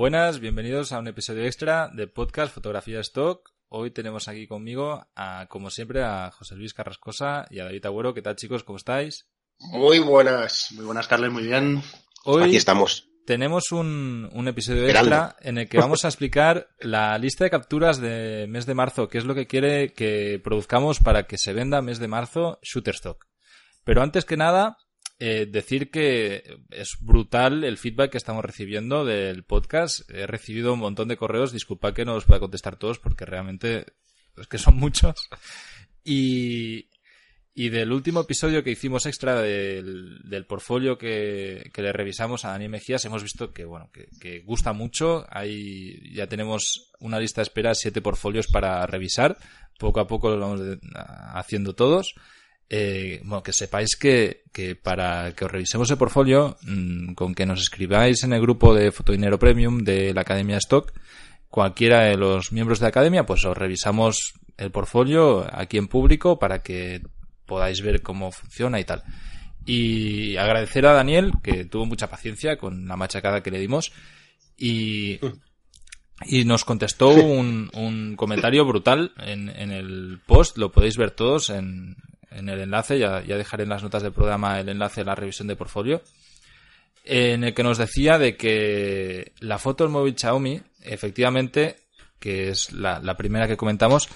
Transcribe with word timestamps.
Buenas, 0.00 0.40
bienvenidos 0.40 0.92
a 0.92 0.98
un 0.98 1.08
episodio 1.08 1.44
extra 1.44 1.90
de 1.92 2.06
podcast 2.06 2.54
Fotografía 2.54 3.00
Stock. 3.00 3.50
Hoy 3.68 3.90
tenemos 3.90 4.28
aquí 4.28 4.46
conmigo, 4.46 5.06
a, 5.14 5.46
como 5.50 5.68
siempre, 5.68 6.02
a 6.02 6.30
José 6.30 6.56
Luis 6.56 6.72
Carrascosa 6.72 7.46
y 7.50 7.60
a 7.60 7.64
David 7.64 7.84
Agüero. 7.84 8.14
¿Qué 8.14 8.22
tal, 8.22 8.34
chicos? 8.34 8.64
¿Cómo 8.64 8.78
estáis? 8.78 9.28
Muy 9.58 9.98
buenas. 9.98 10.68
Muy 10.74 10.86
buenas, 10.86 11.06
Carles, 11.06 11.30
muy 11.30 11.42
bien. 11.42 11.82
Hoy 12.24 12.44
Aquí 12.44 12.56
estamos. 12.56 13.10
tenemos 13.26 13.72
un, 13.72 14.30
un 14.32 14.48
episodio 14.48 14.88
extra 14.88 15.36
en 15.40 15.58
el 15.58 15.68
que 15.68 15.76
vamos 15.76 16.06
a 16.06 16.08
explicar 16.08 16.68
la 16.78 17.18
lista 17.18 17.44
de 17.44 17.50
capturas 17.50 18.00
de 18.00 18.46
mes 18.48 18.64
de 18.64 18.72
marzo, 18.72 19.10
que 19.10 19.18
es 19.18 19.26
lo 19.26 19.34
que 19.34 19.46
quiere 19.46 19.92
que 19.92 20.40
produzcamos 20.42 21.00
para 21.00 21.24
que 21.24 21.36
se 21.36 21.52
venda 21.52 21.82
mes 21.82 21.98
de 21.98 22.08
marzo 22.08 22.58
Shutterstock. 22.62 23.26
Pero 23.84 24.00
antes 24.00 24.24
que 24.24 24.38
nada, 24.38 24.78
eh, 25.22 25.44
decir 25.44 25.90
que 25.90 26.42
es 26.70 26.96
brutal 26.98 27.62
el 27.64 27.76
feedback 27.76 28.12
que 28.12 28.16
estamos 28.16 28.42
recibiendo 28.42 29.04
del 29.04 29.44
podcast. 29.44 30.10
He 30.10 30.26
recibido 30.26 30.72
un 30.72 30.78
montón 30.78 31.08
de 31.08 31.18
correos, 31.18 31.52
disculpa 31.52 31.92
que 31.92 32.06
no 32.06 32.14
los 32.14 32.24
pueda 32.24 32.40
contestar 32.40 32.76
todos 32.76 32.98
porque 32.98 33.26
realmente 33.26 33.84
es 34.38 34.46
que 34.46 34.56
son 34.56 34.76
muchos. 34.78 35.28
Y, 36.02 36.88
y 37.52 37.68
del 37.68 37.92
último 37.92 38.20
episodio 38.20 38.64
que 38.64 38.70
hicimos 38.70 39.04
extra 39.04 39.42
del, 39.42 40.20
del 40.24 40.46
portfolio 40.46 40.96
que, 40.96 41.68
que 41.74 41.82
le 41.82 41.92
revisamos 41.92 42.46
a 42.46 42.52
Dani 42.52 42.68
Mejías, 42.68 43.04
hemos 43.04 43.22
visto 43.22 43.52
que, 43.52 43.66
bueno, 43.66 43.90
que, 43.92 44.08
que 44.18 44.40
gusta 44.40 44.72
mucho. 44.72 45.26
Hay, 45.28 46.14
ya 46.14 46.28
tenemos 46.28 46.94
una 46.98 47.20
lista 47.20 47.42
de 47.42 47.48
espera, 47.48 47.74
siete 47.74 48.00
portfolios 48.00 48.46
para 48.46 48.86
revisar. 48.86 49.36
Poco 49.78 50.00
a 50.00 50.06
poco 50.06 50.30
lo 50.30 50.40
vamos 50.40 50.78
haciendo 51.34 51.74
todos. 51.74 52.14
Eh, 52.72 53.20
bueno, 53.24 53.42
que 53.42 53.52
sepáis 53.52 53.96
que, 53.96 54.44
que 54.52 54.76
para 54.76 55.34
que 55.34 55.44
os 55.44 55.50
revisemos 55.50 55.90
el 55.90 55.98
portfolio, 55.98 56.56
mm, 56.62 57.14
con 57.14 57.34
que 57.34 57.44
nos 57.44 57.60
escribáis 57.60 58.22
en 58.22 58.32
el 58.32 58.40
grupo 58.40 58.72
de 58.72 58.92
Fotodinero 58.92 59.40
Premium 59.40 59.82
de 59.82 60.14
la 60.14 60.20
Academia 60.20 60.58
Stock, 60.58 60.92
cualquiera 61.48 62.02
de 62.02 62.16
los 62.16 62.52
miembros 62.52 62.78
de 62.78 62.84
la 62.84 62.90
Academia, 62.90 63.26
pues 63.26 63.44
os 63.44 63.58
revisamos 63.58 64.34
el 64.56 64.70
portfolio 64.70 65.44
aquí 65.52 65.78
en 65.78 65.88
público 65.88 66.38
para 66.38 66.62
que 66.62 67.02
podáis 67.44 67.82
ver 67.82 68.02
cómo 68.02 68.30
funciona 68.30 68.78
y 68.78 68.84
tal. 68.84 69.02
Y 69.66 70.36
agradecer 70.36 70.86
a 70.86 70.92
Daniel, 70.92 71.32
que 71.42 71.64
tuvo 71.64 71.86
mucha 71.86 72.08
paciencia 72.08 72.56
con 72.56 72.86
la 72.86 72.96
machacada 72.96 73.42
que 73.42 73.50
le 73.50 73.58
dimos. 73.58 73.92
Y, 74.56 75.18
y 76.24 76.44
nos 76.44 76.64
contestó 76.64 77.08
un, 77.08 77.68
un 77.74 78.14
comentario 78.14 78.64
brutal 78.64 79.12
en, 79.18 79.48
en 79.48 79.72
el 79.72 80.20
post. 80.24 80.56
Lo 80.56 80.70
podéis 80.70 80.96
ver 80.96 81.10
todos 81.10 81.50
en, 81.50 81.96
en 82.30 82.48
el 82.48 82.60
enlace. 82.60 82.98
Ya, 82.98 83.22
ya 83.22 83.36
dejaré 83.36 83.64
en 83.64 83.70
las 83.70 83.82
notas 83.82 84.02
del 84.02 84.12
programa 84.12 84.60
el 84.60 84.68
enlace 84.68 85.02
a 85.02 85.04
la 85.04 85.14
revisión 85.14 85.48
de 85.48 85.56
portfolio. 85.56 86.02
En 87.04 87.44
el 87.44 87.54
que 87.54 87.62
nos 87.62 87.78
decía 87.78 88.18
de 88.18 88.36
que 88.36 89.32
la 89.40 89.58
foto 89.58 89.84
del 89.84 89.92
móvil 89.92 90.16
Xiaomi, 90.16 90.60
efectivamente, 90.82 91.76
que 92.18 92.48
es 92.50 92.72
la, 92.72 93.16
primera 93.16 93.48
que 93.48 93.56
comentamos, 93.56 94.08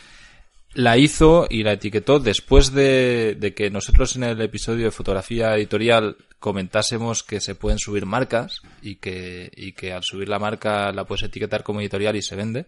la 0.75 0.99
hizo 0.99 1.47
y 1.49 1.63
la 1.63 1.73
etiquetó 1.73 2.19
después 2.19 2.73
de, 2.73 3.37
de 3.39 3.55
que 3.55 3.71
nosotros 3.71 4.17
en 4.17 4.25
el 4.25 4.41
episodio 4.41 4.85
de 4.85 4.91
fotografía 4.91 5.55
editorial 5.55 6.17
comentásemos 6.39 7.23
que 7.23 7.41
se 7.41 7.55
pueden 7.55 7.79
subir 7.79 8.05
marcas 8.05 8.61
y 8.83 8.97
que, 8.97 9.51
y 9.57 9.73
que 9.73 9.95
al 9.95 10.03
subir 10.03 10.29
la 10.29 10.39
marca 10.39 10.93
la 10.93 11.07
puedes 11.07 11.23
etiquetar 11.23 11.63
como 11.63 11.81
editorial 11.81 12.17
y 12.17 12.23
se 12.23 12.37
vende. 12.37 12.67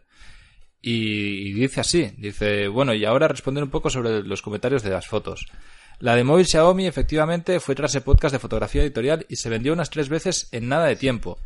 Y, 0.89 1.53
dice 1.53 1.81
así, 1.81 2.13
dice, 2.17 2.69
bueno, 2.69 2.95
y 2.95 3.05
ahora 3.05 3.27
responder 3.27 3.65
un 3.65 3.71
poco 3.71 3.91
sobre 3.91 4.23
los 4.23 4.41
comentarios 4.41 4.85
de 4.85 4.91
las 4.91 5.09
fotos. 5.09 5.49
La 5.99 6.15
de 6.15 6.23
móvil 6.23 6.47
Xiaomi 6.47 6.87
efectivamente 6.87 7.59
fue 7.59 7.75
tras 7.75 7.97
el 7.97 8.03
podcast 8.03 8.33
de 8.33 8.39
fotografía 8.39 8.83
editorial 8.83 9.27
y 9.29 9.35
se 9.35 9.51
vendió 9.51 9.73
unas 9.73 9.91
tres 9.91 10.09
veces 10.09 10.49
en 10.53 10.69
nada 10.69 10.87
de 10.87 10.95
tiempo. 10.95 11.41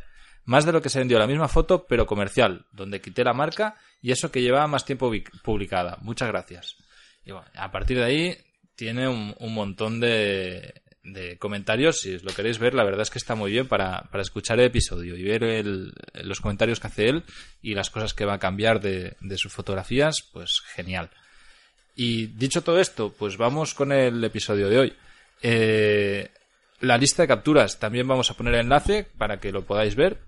Más 0.45 0.67
de 0.67 0.73
lo 0.73 0.83
que 0.83 0.91
se 0.91 0.99
vendió 0.99 1.19
la 1.19 1.27
misma 1.27 1.49
foto, 1.49 1.87
pero 1.87 2.05
comercial, 2.05 2.67
donde 2.71 3.01
quité 3.01 3.25
la 3.25 3.33
marca 3.33 3.77
y 4.03 4.13
eso 4.13 4.31
que 4.31 4.43
llevaba 4.43 4.67
más 4.67 4.85
tiempo 4.85 5.11
publicada. 5.43 5.97
Muchas 6.03 6.29
gracias. 6.29 6.77
Y 7.25 7.33
bueno, 7.33 7.47
a 7.55 7.73
partir 7.73 7.97
de 7.97 8.05
ahí 8.05 8.37
tiene 8.75 9.09
un, 9.09 9.35
un 9.39 9.55
montón 9.55 10.01
de, 10.01 10.83
de 11.03 11.39
comentarios. 11.39 12.01
Si 12.01 12.19
lo 12.19 12.33
queréis 12.35 12.59
ver, 12.59 12.75
la 12.75 12.85
verdad 12.85 13.03
es 13.03 13.11
que 13.11 13.19
está 13.19 13.35
muy 13.35 13.51
bien 13.51 13.67
para, 13.69 14.03
para 14.11 14.23
escuchar 14.23 14.59
el 14.61 14.67
episodio 14.67 15.17
y 15.17 15.23
ver 15.25 15.43
el- 15.45 15.93
los 16.23 16.41
comentarios 16.41 16.79
que 16.81 16.87
hace 16.89 17.09
él 17.09 17.25
y 17.63 17.75
las 17.75 17.91
cosas 17.91 18.13
que 18.15 18.25
va 18.25 18.35
a 18.35 18.39
cambiar 18.39 18.81
de, 18.81 19.17
de 19.21 19.39
sus 19.39 19.53
fotografías, 19.53 20.23
pues 20.33 20.61
genial. 20.75 21.11
Y 21.97 22.27
dicho 22.29 22.63
todo 22.63 22.81
esto, 22.81 23.15
pues 23.19 23.37
vamos 23.37 23.75
con 23.75 23.93
el 23.93 24.23
episodio 24.25 24.69
de 24.69 24.79
hoy. 24.79 24.93
Eh, 25.43 26.31
la 26.81 26.97
lista 26.99 27.23
de 27.23 27.29
capturas 27.29 27.79
también 27.79 28.07
vamos 28.09 28.31
a 28.31 28.35
poner 28.35 28.55
el 28.55 28.61
enlace 28.61 29.07
para 29.19 29.39
que 29.41 29.53
lo 29.53 29.63
podáis 29.65 29.97
ver. 29.97 30.19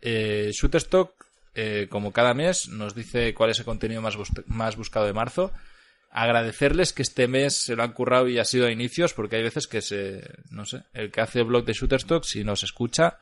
Eh, 0.00 0.50
Shutterstock, 0.52 1.12
eh, 1.54 1.86
como 1.90 2.12
cada 2.12 2.32
mes, 2.34 2.68
nos 2.68 2.94
dice 2.94 3.34
cuál 3.34 3.50
es 3.50 3.58
el 3.58 3.64
contenido 3.64 4.00
más, 4.00 4.16
más 4.46 4.76
buscado 4.76 5.06
de 5.06 5.12
marzo. 5.12 5.52
Agradecerles 6.14 6.92
que 6.92 7.02
este 7.02 7.26
mes 7.26 7.56
se 7.56 7.74
lo 7.74 7.82
han 7.82 7.92
currado 7.92 8.28
y 8.28 8.38
ha 8.38 8.44
sido 8.44 8.66
a 8.66 8.70
inicios, 8.70 9.14
porque 9.14 9.36
hay 9.36 9.42
veces 9.42 9.66
que 9.66 9.80
se, 9.80 10.22
no 10.50 10.66
sé, 10.66 10.82
el 10.92 11.10
que 11.10 11.22
hace 11.22 11.42
blog 11.42 11.64
de 11.64 11.72
Shutterstock, 11.72 12.24
si 12.24 12.44
nos 12.44 12.62
escucha, 12.62 13.18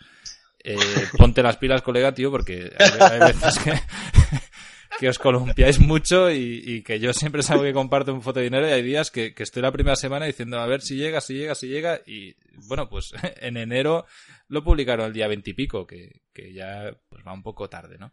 eh, 0.62 0.76
ponte 1.16 1.42
las 1.42 1.56
pilas, 1.56 1.82
colega, 1.82 2.12
tío, 2.12 2.30
porque 2.30 2.72
hay, 2.78 2.90
hay 3.00 3.32
veces 3.32 3.58
que, 3.60 3.72
que 4.98 5.08
os 5.08 5.18
columpiáis 5.18 5.78
mucho 5.78 6.30
y, 6.30 6.62
y 6.64 6.82
que 6.82 6.98
yo 6.98 7.12
siempre 7.12 7.42
salgo 7.42 7.62
que 7.62 7.72
comparto 7.72 8.12
un 8.12 8.22
foto 8.22 8.40
de 8.40 8.44
dinero 8.44 8.68
y 8.68 8.72
hay 8.72 8.82
días 8.82 9.10
que, 9.10 9.34
que 9.34 9.44
estoy 9.44 9.62
la 9.62 9.72
primera 9.72 9.96
semana 9.96 10.26
diciendo 10.26 10.58
a 10.58 10.66
ver 10.66 10.82
si 10.82 10.96
llega, 10.96 11.20
si 11.20 11.34
llega, 11.34 11.54
si 11.54 11.68
llega 11.68 12.00
y 12.04 12.34
bueno, 12.66 12.88
pues 12.88 13.12
en 13.40 13.56
enero 13.56 14.04
lo 14.48 14.64
publicaron 14.64 15.06
el 15.06 15.12
día 15.12 15.28
veintipico, 15.28 15.86
que, 15.86 16.22
que 16.32 16.52
ya 16.52 16.92
pues 17.08 17.24
va 17.26 17.32
un 17.32 17.42
poco 17.42 17.68
tarde, 17.68 17.98
¿no? 17.98 18.12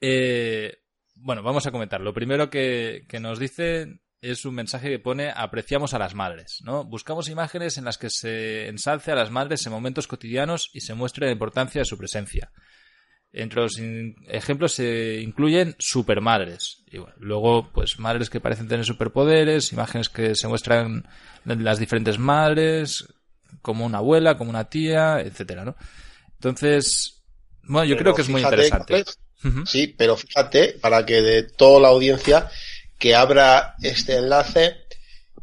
Eh, 0.00 0.78
bueno, 1.20 1.42
vamos 1.42 1.66
a 1.66 1.70
comentar. 1.70 2.00
Lo 2.00 2.14
primero 2.14 2.50
que, 2.50 3.04
que 3.08 3.20
nos 3.20 3.38
dice 3.38 4.00
es 4.20 4.44
un 4.44 4.54
mensaje 4.54 4.88
que 4.88 4.98
pone 4.98 5.30
apreciamos 5.34 5.94
a 5.94 5.98
las 5.98 6.14
madres, 6.14 6.60
¿no? 6.64 6.84
Buscamos 6.84 7.28
imágenes 7.28 7.78
en 7.78 7.84
las 7.84 7.98
que 7.98 8.10
se 8.10 8.68
ensalce 8.68 9.12
a 9.12 9.14
las 9.14 9.30
madres 9.30 9.64
en 9.66 9.72
momentos 9.72 10.06
cotidianos 10.06 10.70
y 10.72 10.80
se 10.80 10.94
muestre 10.94 11.26
la 11.26 11.32
importancia 11.32 11.80
de 11.80 11.84
su 11.84 11.96
presencia. 11.96 12.50
Entre 13.30 13.60
los 13.60 13.78
ejemplos 14.28 14.72
se 14.72 15.20
incluyen 15.20 15.76
supermadres. 15.78 16.82
Y 16.90 16.98
bueno, 16.98 17.14
luego, 17.18 17.70
pues 17.72 17.98
madres 17.98 18.30
que 18.30 18.40
parecen 18.40 18.68
tener 18.68 18.86
superpoderes, 18.86 19.72
imágenes 19.72 20.08
que 20.08 20.34
se 20.34 20.48
muestran 20.48 21.06
las 21.44 21.78
diferentes 21.78 22.18
madres, 22.18 23.06
como 23.60 23.84
una 23.84 23.98
abuela, 23.98 24.38
como 24.38 24.50
una 24.50 24.70
tía, 24.70 25.20
etcétera, 25.20 25.64
¿no? 25.64 25.76
Entonces, 26.34 27.22
bueno, 27.62 27.84
yo 27.84 27.96
Pero 27.96 28.04
creo 28.04 28.14
que 28.14 28.22
es 28.22 28.28
muy 28.30 28.42
interesante. 28.42 29.04
Sí, 29.66 29.86
pero 29.86 30.16
fíjate, 30.16 30.72
para 30.80 31.06
que 31.06 31.22
de 31.22 31.42
toda 31.44 31.80
la 31.80 31.88
audiencia 31.88 32.50
que 32.98 33.14
abra 33.14 33.76
este 33.82 34.16
enlace 34.16 34.76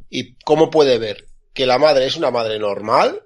y 0.10 0.36
cómo 0.44 0.70
puede 0.70 0.98
ver 0.98 1.26
que 1.54 1.66
la 1.66 1.78
madre 1.78 2.06
es 2.06 2.18
una 2.18 2.30
madre 2.32 2.60
normal 2.60 3.22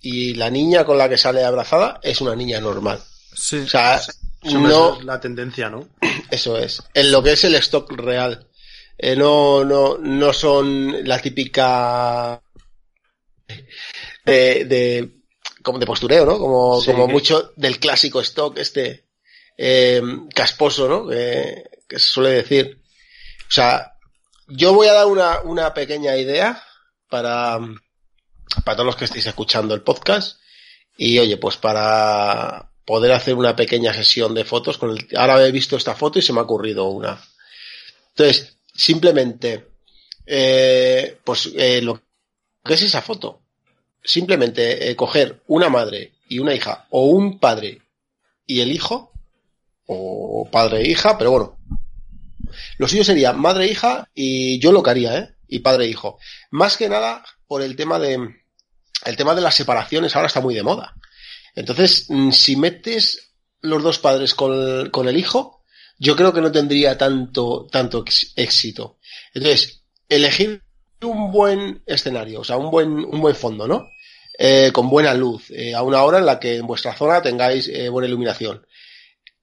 y 0.00 0.34
la 0.34 0.48
niña 0.50 0.84
con 0.84 0.98
la 0.98 1.08
que 1.08 1.18
sale 1.18 1.42
abrazada 1.44 1.98
es 2.02 2.20
una 2.20 2.36
niña 2.36 2.60
normal. 2.60 3.00
Sí. 3.34 3.58
O 3.58 3.68
sea, 3.68 3.96
Eso 3.96 4.58
no, 4.60 4.98
es 4.98 5.04
la 5.04 5.20
tendencia, 5.20 5.68
¿no? 5.68 5.88
eso 6.30 6.56
es. 6.56 6.82
En 6.94 7.10
lo 7.10 7.22
que 7.22 7.32
es 7.32 7.42
el 7.42 7.56
stock 7.56 7.90
real. 7.92 8.46
Eh, 8.98 9.16
no, 9.16 9.64
no, 9.64 9.98
no 9.98 10.32
son 10.32 11.04
la 11.06 11.20
típica 11.20 12.40
de, 14.24 14.64
de, 14.64 15.10
como 15.62 15.78
de 15.78 15.86
postureo, 15.86 16.24
¿no? 16.24 16.38
Como, 16.38 16.80
Sí. 16.80 16.92
como 16.92 17.08
mucho 17.08 17.52
del 17.56 17.78
clásico 17.78 18.20
stock 18.20 18.56
este 18.58 19.05
eh, 19.56 20.02
casposo, 20.34 20.88
¿no? 20.88 21.08
Que, 21.08 21.64
que 21.88 21.98
se 21.98 22.08
suele 22.08 22.30
decir. 22.30 22.80
O 23.48 23.52
sea, 23.52 23.96
yo 24.48 24.72
voy 24.72 24.88
a 24.88 24.92
dar 24.92 25.06
una, 25.06 25.40
una 25.40 25.74
pequeña 25.74 26.16
idea 26.16 26.62
para, 27.08 27.58
para 28.64 28.76
todos 28.76 28.86
los 28.86 28.96
que 28.96 29.04
estéis 29.06 29.26
escuchando 29.26 29.74
el 29.74 29.82
podcast. 29.82 30.40
Y 30.96 31.18
oye, 31.18 31.36
pues 31.36 31.56
para 31.56 32.70
poder 32.84 33.12
hacer 33.12 33.34
una 33.34 33.54
pequeña 33.54 33.92
sesión 33.92 34.32
de 34.32 34.44
fotos 34.44 34.78
con 34.78 34.90
el, 34.90 35.08
ahora 35.16 35.44
he 35.44 35.52
visto 35.52 35.76
esta 35.76 35.94
foto 35.94 36.18
y 36.18 36.22
se 36.22 36.32
me 36.32 36.40
ha 36.40 36.44
ocurrido 36.44 36.84
una. 36.84 37.20
Entonces, 38.10 38.56
simplemente, 38.74 39.66
eh, 40.24 41.18
pues 41.22 41.50
eh, 41.56 41.82
lo 41.82 42.00
que 42.64 42.74
es 42.74 42.82
esa 42.82 43.02
foto. 43.02 43.42
Simplemente 44.02 44.88
eh, 44.88 44.96
coger 44.96 45.42
una 45.48 45.68
madre 45.68 46.12
y 46.28 46.38
una 46.38 46.54
hija, 46.54 46.86
o 46.90 47.06
un 47.06 47.38
padre 47.38 47.82
y 48.46 48.60
el 48.60 48.70
hijo, 48.70 49.12
o 49.86 50.48
padre 50.50 50.82
e 50.82 50.90
hija, 50.90 51.16
pero 51.18 51.30
bueno. 51.30 51.58
Lo 52.78 52.88
suyo 52.88 53.04
sería 53.04 53.32
madre 53.32 53.64
e 53.64 53.70
hija 53.72 54.08
y 54.14 54.58
yo 54.58 54.72
lo 54.72 54.82
que 54.82 54.90
haría, 54.90 55.18
¿eh? 55.18 55.34
Y 55.48 55.60
padre 55.60 55.84
e 55.84 55.88
hijo. 55.88 56.18
Más 56.50 56.76
que 56.76 56.88
nada 56.88 57.24
por 57.46 57.62
el 57.62 57.76
tema 57.76 57.98
de, 57.98 58.14
el 59.04 59.16
tema 59.16 59.34
de 59.34 59.40
las 59.40 59.54
separaciones 59.54 60.14
ahora 60.14 60.28
está 60.28 60.40
muy 60.40 60.54
de 60.54 60.62
moda. 60.62 60.94
Entonces, 61.54 62.06
mm, 62.08 62.30
si 62.32 62.56
metes 62.56 63.32
los 63.62 63.82
dos 63.82 63.98
padres 63.98 64.34
con 64.34 64.52
el, 64.52 64.90
con 64.90 65.08
el 65.08 65.16
hijo, 65.16 65.62
yo 65.98 66.14
creo 66.16 66.32
que 66.32 66.40
no 66.40 66.52
tendría 66.52 66.98
tanto, 66.98 67.66
tanto 67.70 68.04
éxito. 68.36 68.98
Entonces, 69.32 69.82
elegir 70.08 70.62
un 71.02 71.30
buen 71.30 71.82
escenario, 71.86 72.40
o 72.40 72.44
sea, 72.44 72.56
un 72.56 72.70
buen, 72.70 72.90
un 72.90 73.20
buen 73.20 73.34
fondo, 73.34 73.66
¿no? 73.66 73.88
eh, 74.38 74.70
con 74.72 74.88
buena 74.88 75.14
luz, 75.14 75.50
eh, 75.50 75.74
a 75.74 75.82
una 75.82 76.02
hora 76.02 76.18
en 76.18 76.26
la 76.26 76.38
que 76.38 76.56
en 76.56 76.66
vuestra 76.66 76.94
zona 76.94 77.22
tengáis 77.22 77.68
eh, 77.68 77.88
buena 77.88 78.08
iluminación. 78.08 78.66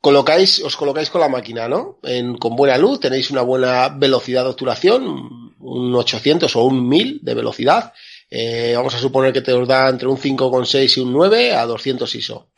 Colocáis, 0.04 0.60
os 0.60 0.76
colocáis 0.76 1.10
con 1.10 1.22
la 1.22 1.30
máquina, 1.30 1.70
¿no? 1.70 1.98
En, 2.04 2.36
con 2.36 2.58
buena 2.58 2.78
luz, 2.78 3.00
tenéis 3.00 3.32
una 3.32 3.42
buena 3.42 3.88
velocidad 3.88 4.44
de 4.44 4.50
obturación, 4.50 5.56
un 5.62 5.96
800 5.96 6.54
o 6.58 6.64
un 6.66 6.90
1000 6.90 7.20
de 7.22 7.34
velocidad. 7.34 7.94
Eh, 8.30 8.74
vamos 8.76 8.94
a 8.96 9.00
suponer 9.00 9.32
que 9.32 9.40
te 9.40 9.54
os 9.54 9.66
da 9.66 9.88
entre 9.88 10.10
un 10.10 10.18
5,6 10.18 10.98
y 10.98 11.00
un 11.00 11.14
9 11.14 11.54
a 11.56 11.66
200 11.66 12.16
ISO. 12.16 12.50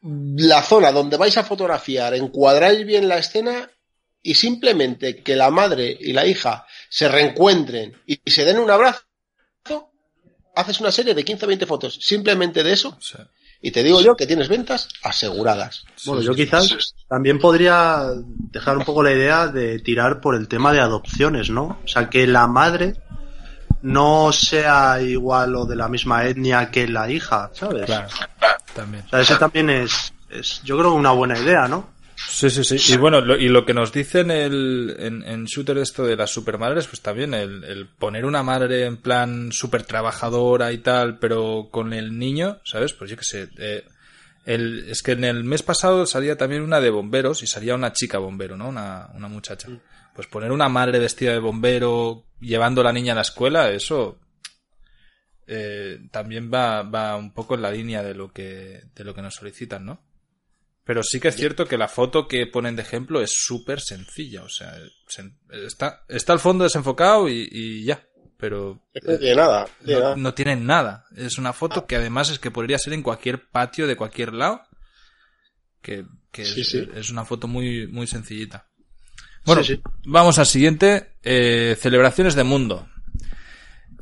La 0.00 0.62
zona 0.62 0.90
donde 0.90 1.18
vais 1.18 1.36
a 1.36 1.44
fotografiar, 1.44 2.14
encuadráis 2.14 2.86
bien 2.86 3.08
la 3.08 3.18
escena 3.18 3.70
y 4.22 4.32
simplemente 4.32 5.22
que 5.22 5.36
la 5.36 5.50
madre 5.50 5.94
y 6.00 6.14
la 6.14 6.24
hija 6.24 6.64
se 6.88 7.08
reencuentren 7.08 8.00
y 8.06 8.18
se 8.30 8.46
den 8.46 8.58
un 8.58 8.70
abrazo, 8.70 9.02
haces 10.54 10.80
una 10.80 10.92
serie 10.92 11.12
de 11.12 11.24
15 11.26 11.44
o 11.44 11.48
20 11.48 11.66
fotos 11.66 11.98
simplemente 12.00 12.62
de 12.62 12.72
eso 12.72 12.96
Sí. 13.00 13.18
Y 13.62 13.70
te 13.70 13.84
digo 13.84 14.00
yo 14.00 14.16
que 14.16 14.26
tienes 14.26 14.48
ventas 14.48 14.88
aseguradas. 15.04 15.84
Bueno, 16.04 16.20
yo 16.20 16.34
quizás 16.34 16.94
también 17.08 17.38
podría 17.38 18.08
dejar 18.26 18.76
un 18.76 18.84
poco 18.84 19.04
la 19.04 19.12
idea 19.12 19.46
de 19.46 19.78
tirar 19.78 20.20
por 20.20 20.34
el 20.34 20.48
tema 20.48 20.72
de 20.72 20.80
adopciones, 20.80 21.48
¿no? 21.48 21.78
O 21.84 21.88
sea, 21.88 22.10
que 22.10 22.26
la 22.26 22.48
madre 22.48 22.96
no 23.82 24.32
sea 24.32 25.00
igual 25.00 25.54
o 25.54 25.64
de 25.64 25.76
la 25.76 25.88
misma 25.88 26.24
etnia 26.24 26.72
que 26.72 26.88
la 26.88 27.08
hija, 27.08 27.50
¿sabes? 27.52 27.86
Claro, 27.86 28.08
también. 28.74 29.04
O 29.06 29.10
sea, 29.10 29.20
ese 29.20 29.36
también 29.36 29.70
es, 29.70 30.12
es, 30.28 30.60
yo 30.64 30.76
creo, 30.76 30.94
una 30.94 31.12
buena 31.12 31.38
idea, 31.38 31.68
¿no? 31.68 31.88
Sí, 32.28 32.50
sí, 32.50 32.64
sí. 32.64 32.92
Y 32.92 32.96
bueno, 32.96 33.20
lo, 33.20 33.36
y 33.36 33.48
lo 33.48 33.64
que 33.64 33.74
nos 33.74 33.92
dicen 33.92 34.30
el, 34.30 34.96
en, 34.98 35.22
en 35.24 35.44
Shooter 35.44 35.78
esto 35.78 36.04
de 36.04 36.16
las 36.16 36.30
supermadres, 36.30 36.86
pues 36.86 37.00
también 37.00 37.34
el, 37.34 37.62
el 37.64 37.86
poner 37.86 38.24
una 38.24 38.42
madre 38.42 38.84
en 38.86 38.96
plan 38.96 39.52
super 39.52 39.82
trabajadora 39.84 40.72
y 40.72 40.78
tal, 40.78 41.18
pero 41.18 41.68
con 41.70 41.92
el 41.92 42.18
niño, 42.18 42.60
¿sabes? 42.64 42.92
Pues 42.94 43.10
yo 43.10 43.16
qué 43.16 43.24
sé. 43.24 43.48
eh, 43.58 43.84
el, 44.44 44.86
es 44.88 45.02
que 45.02 45.12
en 45.12 45.24
el 45.24 45.44
mes 45.44 45.62
pasado 45.62 46.04
salía 46.06 46.36
también 46.36 46.62
una 46.62 46.80
de 46.80 46.90
bomberos 46.90 47.42
y 47.42 47.46
salía 47.46 47.74
una 47.74 47.92
chica 47.92 48.18
bombero, 48.18 48.56
¿no? 48.56 48.68
Una, 48.68 49.08
una 49.14 49.28
muchacha. 49.28 49.68
Pues 50.14 50.26
poner 50.26 50.50
una 50.52 50.68
madre 50.68 50.98
vestida 50.98 51.32
de 51.32 51.38
bombero 51.38 52.24
llevando 52.40 52.80
a 52.80 52.84
la 52.84 52.92
niña 52.92 53.12
a 53.12 53.16
la 53.16 53.22
escuela, 53.22 53.70
eso 53.70 54.18
eh, 55.46 56.00
también 56.10 56.50
va, 56.52 56.82
va 56.82 57.16
un 57.16 57.32
poco 57.32 57.54
en 57.54 57.62
la 57.62 57.70
línea 57.70 58.02
de 58.02 58.14
lo 58.14 58.32
que, 58.32 58.82
de 58.94 59.04
lo 59.04 59.14
que 59.14 59.22
nos 59.22 59.34
solicitan, 59.34 59.84
¿no? 59.84 60.00
Pero 60.84 61.02
sí 61.04 61.20
que 61.20 61.28
es 61.28 61.36
cierto 61.36 61.66
que 61.66 61.78
la 61.78 61.86
foto 61.88 62.26
que 62.26 62.46
ponen 62.46 62.74
de 62.76 62.82
ejemplo 62.82 63.20
es 63.22 63.30
súper 63.32 63.80
sencilla. 63.80 64.42
O 64.42 64.48
sea, 64.48 64.74
está, 65.64 66.04
está 66.08 66.32
al 66.32 66.40
fondo 66.40 66.64
desenfocado 66.64 67.28
y, 67.28 67.48
y 67.50 67.84
ya. 67.84 68.04
Pero 68.36 68.82
Es 68.92 69.02
que 69.04 69.12
no 69.12 69.18
tiene 69.18 69.36
nada. 69.36 69.66
no 69.80 69.84
tiene 69.84 69.94
no, 69.94 70.00
nada. 70.02 70.16
no 70.16 70.34
tienen 70.34 70.66
nada. 70.66 71.04
Es 71.16 71.38
una 71.38 71.52
foto 71.52 71.86
que 71.86 71.94
además 71.94 72.30
es 72.30 72.40
que 72.40 72.50
podría 72.50 72.78
ser 72.78 72.92
en 72.94 73.02
cualquier 73.02 73.48
patio 73.48 73.86
de 73.86 73.94
cualquier 73.94 74.32
lado. 74.32 74.62
Que, 75.80 76.04
que 76.32 76.44
Sí, 76.44 76.62
es, 76.62 76.68
sí. 76.68 76.88
es 76.96 77.10
una 77.10 77.24
foto 77.24 77.46
muy, 77.46 77.86
muy 77.86 78.08
sencillita. 78.08 78.66
Bueno, 79.44 79.62
sí. 79.62 79.80
vamos 80.04 80.40
al 80.40 80.46
siguiente. 80.46 81.14
Eh, 81.22 81.76
celebraciones 81.78 82.34
de 82.34 82.42
mundo. 82.42 82.88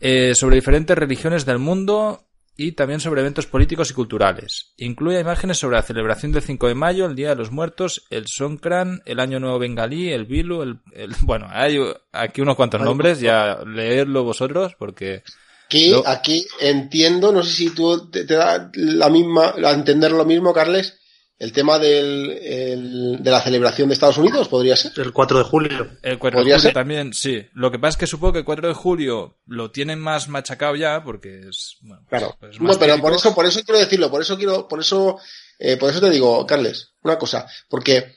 Eh, 0.00 0.35
sobre 0.35 0.56
diferentes 0.56 0.97
religiones 0.97 1.44
del 1.44 1.59
mundo 1.59 2.27
y 2.62 2.72
también 2.72 3.00
sobre 3.00 3.22
eventos 3.22 3.46
políticos 3.46 3.90
y 3.90 3.94
culturales. 3.94 4.74
Incluye 4.76 5.18
imágenes 5.18 5.56
sobre 5.56 5.76
la 5.76 5.82
celebración 5.82 6.30
del 6.32 6.42
5 6.42 6.68
de 6.68 6.74
mayo, 6.74 7.06
el 7.06 7.14
Día 7.16 7.30
de 7.30 7.36
los 7.36 7.50
Muertos, 7.50 8.04
el 8.10 8.26
Songkran, 8.26 9.00
el 9.06 9.18
Año 9.18 9.40
Nuevo 9.40 9.58
Bengalí, 9.58 10.10
el 10.12 10.26
Bilu, 10.26 10.60
el, 10.62 10.80
el- 10.92 11.14
bueno, 11.22 11.46
hay 11.50 11.78
aquí 12.12 12.42
unos 12.42 12.56
cuantos 12.56 12.82
nombres, 12.82 13.18
ya 13.20 13.60
leedlo 13.64 14.24
vosotros 14.24 14.74
porque 14.78 15.22
Aquí, 15.66 15.90
Lo- 15.90 16.06
aquí 16.06 16.46
entiendo, 16.60 17.32
no 17.32 17.42
sé 17.44 17.52
si 17.52 17.70
tú 17.70 18.10
te, 18.10 18.24
te 18.24 18.34
da 18.34 18.70
la 18.74 19.08
misma, 19.08 19.54
a 19.64 19.70
entender 19.70 20.10
lo 20.12 20.24
mismo, 20.26 20.52
Carles, 20.52 21.00
el 21.40 21.52
tema 21.52 21.78
del, 21.81 22.31
el- 22.31 23.16
de 23.22 23.31
la 23.31 23.40
celebración 23.40 23.88
de 23.88 23.94
Estados 23.94 24.19
Unidos, 24.19 24.46
podría 24.48 24.76
ser. 24.76 24.92
El 24.96 25.12
4 25.12 25.38
de 25.38 25.44
julio. 25.44 25.90
El 26.02 26.19
4 26.19 26.38
de 26.38 26.42
¿Podría 26.42 26.56
julio 26.56 26.58
ser? 26.58 26.72
también, 26.75 27.12
sí. 27.14 27.44
Lo 27.54 27.70
que 27.72 27.78
pasa 27.81 27.90
es 27.90 27.96
que 27.96 28.06
supongo 28.06 28.34
que 28.34 28.38
el 28.40 28.44
4 28.44 28.69
de 28.69 28.75
julio 28.75 29.38
lo 29.46 29.70
tienen 29.72 29.98
más 29.98 30.28
machacado 30.28 30.76
ya, 30.76 31.02
porque 31.02 31.40
es. 31.48 31.78
Bueno, 31.81 32.02
pues- 32.08 32.20
Claro. 32.20 32.37
pues 32.38 32.60
más 32.60 32.75
no, 32.75 32.78
pero 32.78 32.92
típico. 32.94 33.08
por 33.08 33.16
eso, 33.16 33.34
por 33.34 33.46
eso 33.46 33.60
quiero 33.64 33.81
decirlo, 33.81 34.10
por 34.10 34.20
eso 34.22 34.37
quiero, 34.37 34.69
por 34.69 34.78
eso, 34.81 35.19
eh, 35.58 35.76
por 35.76 35.90
eso 35.90 36.00
te 36.00 36.10
digo, 36.10 36.46
Carles, 36.46 36.92
una 37.02 37.19
cosa, 37.19 37.46
porque 37.69 38.16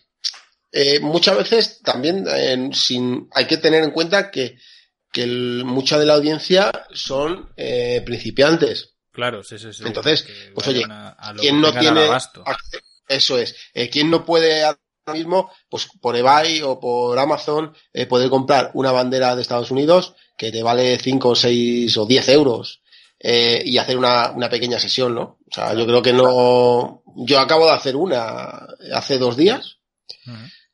eh, 0.72 1.00
muchas 1.00 1.38
veces 1.38 1.80
también 1.82 2.26
eh, 2.30 2.70
sin, 2.74 3.30
hay 3.34 3.46
que 3.46 3.58
tener 3.58 3.84
en 3.84 3.92
cuenta 3.92 4.32
que, 4.32 4.58
que 5.14 5.24
el- 5.24 5.64
mucha 5.66 5.98
de 5.98 6.06
la 6.08 6.16
audiencia 6.16 6.72
son 6.92 7.54
eh, 7.56 8.02
principiantes. 8.06 8.96
Claro, 9.14 9.44
sí, 9.44 9.58
sí, 9.60 9.72
sí. 9.72 9.84
Entonces, 9.86 10.24
Que 10.24 10.52
pues 10.56 10.68
oye, 10.68 10.84
a- 10.90 11.10
a 11.12 11.32
lo 11.34 11.40
quien 11.40 11.62
no 11.62 11.72
tiene 11.72 12.10
eso 13.08 13.38
es. 13.38 13.56
Eh, 13.74 13.90
quien 13.90 14.10
no 14.10 14.26
puede 14.26 14.64
ahora 14.64 14.80
mismo 15.12 15.52
pues 15.70 15.88
por 16.00 16.16
eBay 16.16 16.62
o 16.62 16.80
por 16.80 17.18
Amazon 17.20 17.74
eh, 17.94 18.06
poder 18.06 18.30
comprar 18.30 18.72
una 18.74 18.92
bandera 18.92 19.36
de 19.36 19.42
Estados 19.42 19.72
Unidos 19.72 20.16
que 20.38 20.52
te 20.52 20.64
vale 20.64 20.98
5 20.98 21.36
6 21.36 21.98
o 21.98 22.06
10 22.06 22.30
euros 22.30 22.82
eh, 23.20 23.62
y 23.66 23.78
hacer 23.78 23.98
una, 23.98 24.32
una 24.32 24.50
pequeña 24.50 24.80
sesión 24.80 25.16
no 25.16 25.40
o 25.50 25.54
sea 25.54 25.74
yo 25.74 25.86
creo 25.86 26.02
que 26.02 26.14
no 26.14 27.04
yo 27.18 27.40
acabo 27.40 27.66
de 27.66 27.74
hacer 27.74 27.96
una 27.96 28.66
hace 28.94 29.18
dos 29.18 29.36
días 29.36 29.78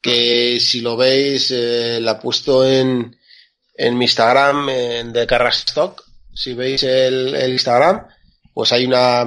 que 0.02 0.60
si 0.60 0.82
lo 0.82 0.96
veis 0.96 1.52
eh, 1.52 2.00
la 2.02 2.12
he 2.12 2.16
puesto 2.16 2.66
en, 2.66 3.18
en 3.74 3.98
mi 3.98 4.06
Instagram 4.06 4.70
en 4.70 5.14
The 5.14 5.26
Carrastock 5.26 6.04
si 6.34 6.54
veis 6.54 6.84
el, 6.84 7.34
el 7.36 7.52
Instagram 7.52 8.06
pues 8.54 8.72
hay 8.74 8.86
una, 8.86 9.26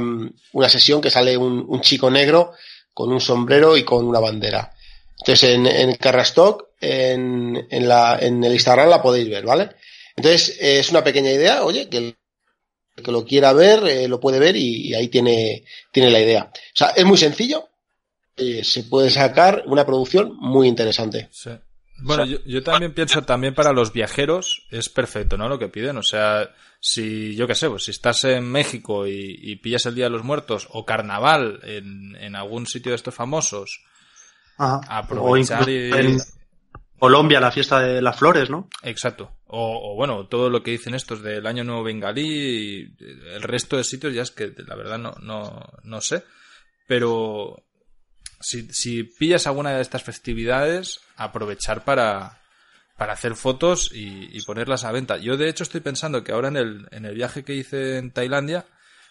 una 0.52 0.68
sesión 0.68 1.00
que 1.00 1.10
sale 1.10 1.36
un, 1.36 1.64
un 1.66 1.80
chico 1.80 2.10
negro 2.10 2.52
con 2.92 3.12
un 3.12 3.20
sombrero 3.20 3.76
y 3.76 3.84
con 3.84 4.04
una 4.06 4.20
bandera 4.20 4.72
entonces 5.18 5.50
en, 5.50 5.66
en 5.66 5.94
Carrastock 5.96 6.70
en, 6.80 7.66
en, 7.70 7.88
la, 7.88 8.18
en 8.20 8.42
el 8.42 8.52
Instagram 8.52 8.88
la 8.88 9.02
podéis 9.02 9.28
ver 9.28 9.44
¿vale? 9.44 9.70
entonces 10.16 10.56
es 10.60 10.90
una 10.90 11.04
pequeña 11.04 11.30
idea 11.30 11.64
oye 11.64 11.88
que 11.88 11.98
el 11.98 12.16
que 13.02 13.10
lo 13.10 13.24
quiera 13.24 13.54
ver 13.54 13.86
eh, 13.86 14.06
lo 14.06 14.20
puede 14.20 14.38
ver 14.38 14.54
y, 14.54 14.88
y 14.88 14.94
ahí 14.94 15.08
tiene, 15.08 15.64
tiene 15.90 16.10
la 16.10 16.20
idea 16.20 16.50
o 16.52 16.76
sea 16.76 16.88
es 16.90 17.04
muy 17.04 17.16
sencillo 17.16 17.68
eh, 18.36 18.64
se 18.64 18.84
puede 18.84 19.10
sacar 19.10 19.64
una 19.66 19.84
producción 19.84 20.34
muy 20.38 20.66
interesante. 20.66 21.28
Sí. 21.30 21.50
Bueno, 22.02 22.24
yo, 22.24 22.38
yo 22.44 22.62
también 22.62 22.92
pienso 22.92 23.22
también 23.22 23.54
para 23.54 23.72
los 23.72 23.92
viajeros 23.92 24.66
es 24.70 24.88
perfecto, 24.88 25.36
¿no? 25.36 25.48
Lo 25.48 25.58
que 25.58 25.68
piden. 25.68 25.96
O 25.96 26.02
sea, 26.02 26.50
si 26.80 27.34
yo 27.36 27.46
qué 27.46 27.54
sé, 27.54 27.68
pues 27.68 27.84
si 27.84 27.90
estás 27.92 28.24
en 28.24 28.50
México 28.50 29.06
y, 29.06 29.38
y 29.40 29.56
pillas 29.56 29.86
el 29.86 29.94
Día 29.94 30.04
de 30.04 30.10
los 30.10 30.24
Muertos 30.24 30.68
o 30.70 30.84
Carnaval 30.84 31.60
en, 31.62 32.16
en 32.16 32.34
algún 32.36 32.66
sitio 32.66 32.90
de 32.90 32.96
estos 32.96 33.14
famosos, 33.14 33.84
Ajá. 34.58 34.80
aprovechar 34.88 35.62
o 35.62 35.70
y... 35.70 35.92
en 35.92 36.18
Colombia, 36.98 37.40
la 37.40 37.50
fiesta 37.50 37.80
de 37.80 38.00
las 38.00 38.16
flores, 38.16 38.48
¿no? 38.50 38.68
Exacto. 38.82 39.32
O, 39.46 39.92
o 39.92 39.96
bueno, 39.96 40.26
todo 40.28 40.50
lo 40.50 40.62
que 40.62 40.70
dicen 40.70 40.94
estos 40.94 41.22
del 41.22 41.46
Año 41.46 41.64
Nuevo 41.64 41.82
Bengalí 41.82 42.22
y 42.22 42.96
el 43.34 43.42
resto 43.42 43.76
de 43.76 43.84
sitios 43.84 44.14
ya 44.14 44.22
es 44.22 44.30
que 44.30 44.52
la 44.66 44.76
verdad 44.76 44.98
no, 44.98 45.12
no, 45.20 45.68
no 45.82 46.00
sé. 46.00 46.24
Pero 46.86 47.64
si, 48.42 48.68
si 48.72 49.04
pillas 49.04 49.46
alguna 49.46 49.70
de 49.70 49.82
estas 49.82 50.02
festividades, 50.02 51.00
aprovechar 51.16 51.84
para, 51.84 52.40
para 52.96 53.14
hacer 53.14 53.34
fotos 53.34 53.90
y, 53.92 54.40
ponerlas 54.42 54.84
a 54.84 54.92
venta. 54.92 55.16
Yo 55.16 55.36
de 55.36 55.48
hecho 55.48 55.62
estoy 55.62 55.80
pensando 55.80 56.22
que 56.22 56.32
ahora 56.32 56.48
en 56.48 56.56
el, 56.56 56.88
en 56.90 57.04
el 57.04 57.14
viaje 57.14 57.44
que 57.44 57.54
hice 57.54 57.98
en 57.98 58.10
Tailandia 58.10 58.66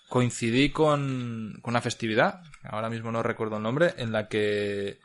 coincidí 0.09 0.69
con, 0.69 1.57
con 1.61 1.73
una 1.73 1.81
festividad, 1.81 2.41
ahora 2.63 2.89
mismo 2.89 3.11
no 3.11 3.23
recuerdo 3.23 3.57
el 3.57 3.63
nombre, 3.63 3.93
en 3.97 4.11
la 4.11 4.27
que 4.27 4.99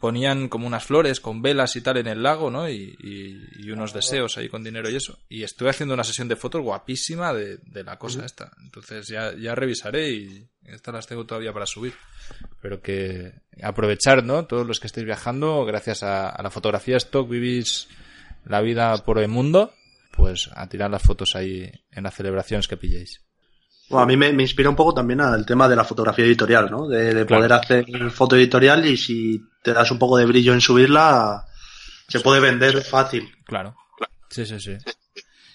ponían 0.00 0.48
como 0.48 0.66
unas 0.66 0.84
flores 0.84 1.20
con 1.20 1.40
velas 1.42 1.74
y 1.76 1.80
tal 1.80 1.96
en 1.96 2.06
el 2.06 2.22
lago, 2.22 2.50
¿no? 2.50 2.68
Y, 2.68 2.94
y- 3.02 3.40
y 3.66 3.70
unos 3.70 3.92
deseos 3.94 4.36
ahí 4.36 4.48
con 4.48 4.62
dinero 4.62 4.90
y 4.90 4.96
eso. 4.96 5.18
Y 5.28 5.42
estuve 5.42 5.70
haciendo 5.70 5.94
una 5.94 6.04
sesión 6.04 6.28
de 6.28 6.36
fotos 6.36 6.62
guapísima 6.62 7.32
de, 7.32 7.58
de 7.58 7.82
la 7.84 7.98
cosa 7.98 8.24
esta. 8.24 8.50
Entonces 8.62 9.08
ya, 9.08 9.34
ya 9.34 9.54
revisaré 9.54 10.10
y 10.10 10.46
estas 10.64 10.94
las 10.94 11.06
tengo 11.06 11.24
todavía 11.24 11.52
para 11.52 11.66
subir. 11.66 11.94
Pero 12.60 12.80
que 12.82 13.32
aprovechar, 13.62 14.22
¿no? 14.24 14.44
Todos 14.46 14.66
los 14.66 14.80
que 14.80 14.86
estéis 14.86 15.06
viajando, 15.06 15.64
gracias 15.64 16.02
a, 16.02 16.28
a 16.28 16.42
la 16.42 16.50
fotografía 16.50 16.96
stock 16.98 17.28
vivís 17.28 17.88
la 18.44 18.60
vida 18.60 18.96
por 19.04 19.18
el 19.18 19.28
mundo, 19.28 19.72
pues 20.12 20.50
a 20.54 20.68
tirar 20.68 20.90
las 20.90 21.02
fotos 21.02 21.34
ahí 21.36 21.70
en 21.90 22.04
las 22.04 22.14
celebraciones 22.14 22.68
que 22.68 22.76
pilléis. 22.76 23.22
Bueno, 23.88 24.02
a 24.02 24.06
mí 24.06 24.16
me, 24.16 24.32
me 24.32 24.42
inspira 24.42 24.68
un 24.68 24.74
poco 24.76 24.92
también 24.94 25.20
al 25.20 25.46
tema 25.46 25.68
de 25.68 25.76
la 25.76 25.84
fotografía 25.84 26.24
editorial, 26.24 26.68
¿no? 26.70 26.88
De, 26.88 27.14
de 27.14 27.24
Claro. 27.24 27.40
poder 27.42 27.52
hacer 27.52 28.10
foto 28.10 28.34
editorial 28.36 28.84
y 28.84 28.96
si 28.96 29.40
te 29.66 29.72
das 29.72 29.90
un 29.90 29.98
poco 29.98 30.16
de 30.16 30.26
brillo 30.26 30.52
en 30.52 30.60
subirla, 30.60 31.44
se 32.06 32.20
puede 32.20 32.38
vender 32.38 32.82
fácil. 32.82 33.34
Claro. 33.44 33.74
Sí, 34.30 34.46
sí, 34.46 34.60
sí. 34.60 34.76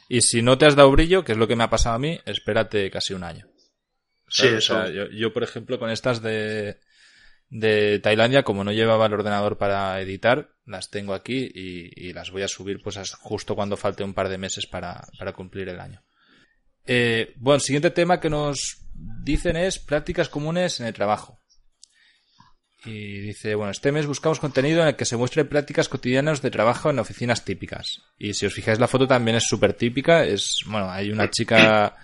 Y 0.09 0.19
si 0.19 0.41
no 0.41 0.57
te 0.57 0.65
has 0.65 0.75
dado 0.75 0.91
brillo, 0.91 1.23
que 1.23 1.31
es 1.31 1.37
lo 1.37 1.47
que 1.47 1.55
me 1.55 1.63
ha 1.63 1.69
pasado 1.69 1.95
a 1.95 1.99
mí, 1.99 2.19
espérate 2.25 2.91
casi 2.91 3.13
un 3.13 3.23
año. 3.23 3.47
Sí, 4.27 4.47
eso. 4.47 4.77
O 4.77 4.81
sea, 4.81 4.89
yo, 4.89 5.09
yo, 5.11 5.31
por 5.31 5.43
ejemplo, 5.43 5.79
con 5.79 5.89
estas 5.89 6.21
de, 6.21 6.81
de 7.47 7.99
Tailandia, 7.99 8.43
como 8.43 8.65
no 8.65 8.73
llevaba 8.73 9.05
el 9.05 9.13
ordenador 9.13 9.57
para 9.57 10.01
editar, 10.01 10.49
las 10.65 10.89
tengo 10.89 11.13
aquí 11.13 11.49
y, 11.53 12.09
y 12.09 12.11
las 12.11 12.31
voy 12.31 12.41
a 12.41 12.49
subir 12.49 12.81
pues 12.83 12.99
justo 13.13 13.55
cuando 13.55 13.77
falte 13.77 14.03
un 14.03 14.13
par 14.13 14.27
de 14.27 14.37
meses 14.37 14.67
para, 14.67 15.07
para 15.17 15.31
cumplir 15.31 15.69
el 15.69 15.79
año. 15.79 16.03
Eh, 16.85 17.33
bueno, 17.37 17.55
el 17.55 17.61
siguiente 17.61 17.91
tema 17.91 18.19
que 18.19 18.29
nos 18.29 18.83
dicen 19.23 19.55
es 19.55 19.79
prácticas 19.79 20.27
comunes 20.27 20.81
en 20.81 20.87
el 20.87 20.93
trabajo. 20.93 21.40
Y 22.83 23.19
dice, 23.19 23.53
bueno, 23.53 23.71
este 23.71 23.91
mes 23.91 24.07
buscamos 24.07 24.39
contenido 24.39 24.81
en 24.81 24.87
el 24.87 24.95
que 24.95 25.05
se 25.05 25.15
muestren 25.15 25.47
prácticas 25.47 25.87
cotidianas 25.87 26.41
de 26.41 26.49
trabajo 26.49 26.89
en 26.89 26.99
oficinas 26.99 27.45
típicas. 27.45 28.01
Y 28.17 28.33
si 28.33 28.47
os 28.47 28.53
fijáis, 28.53 28.79
la 28.79 28.87
foto 28.87 29.07
también 29.07 29.37
es 29.37 29.43
súper 29.47 29.73
típica. 29.73 30.25
Es, 30.25 30.61
bueno, 30.65 30.89
hay 30.89 31.11
una 31.11 31.29
chica 31.29 31.95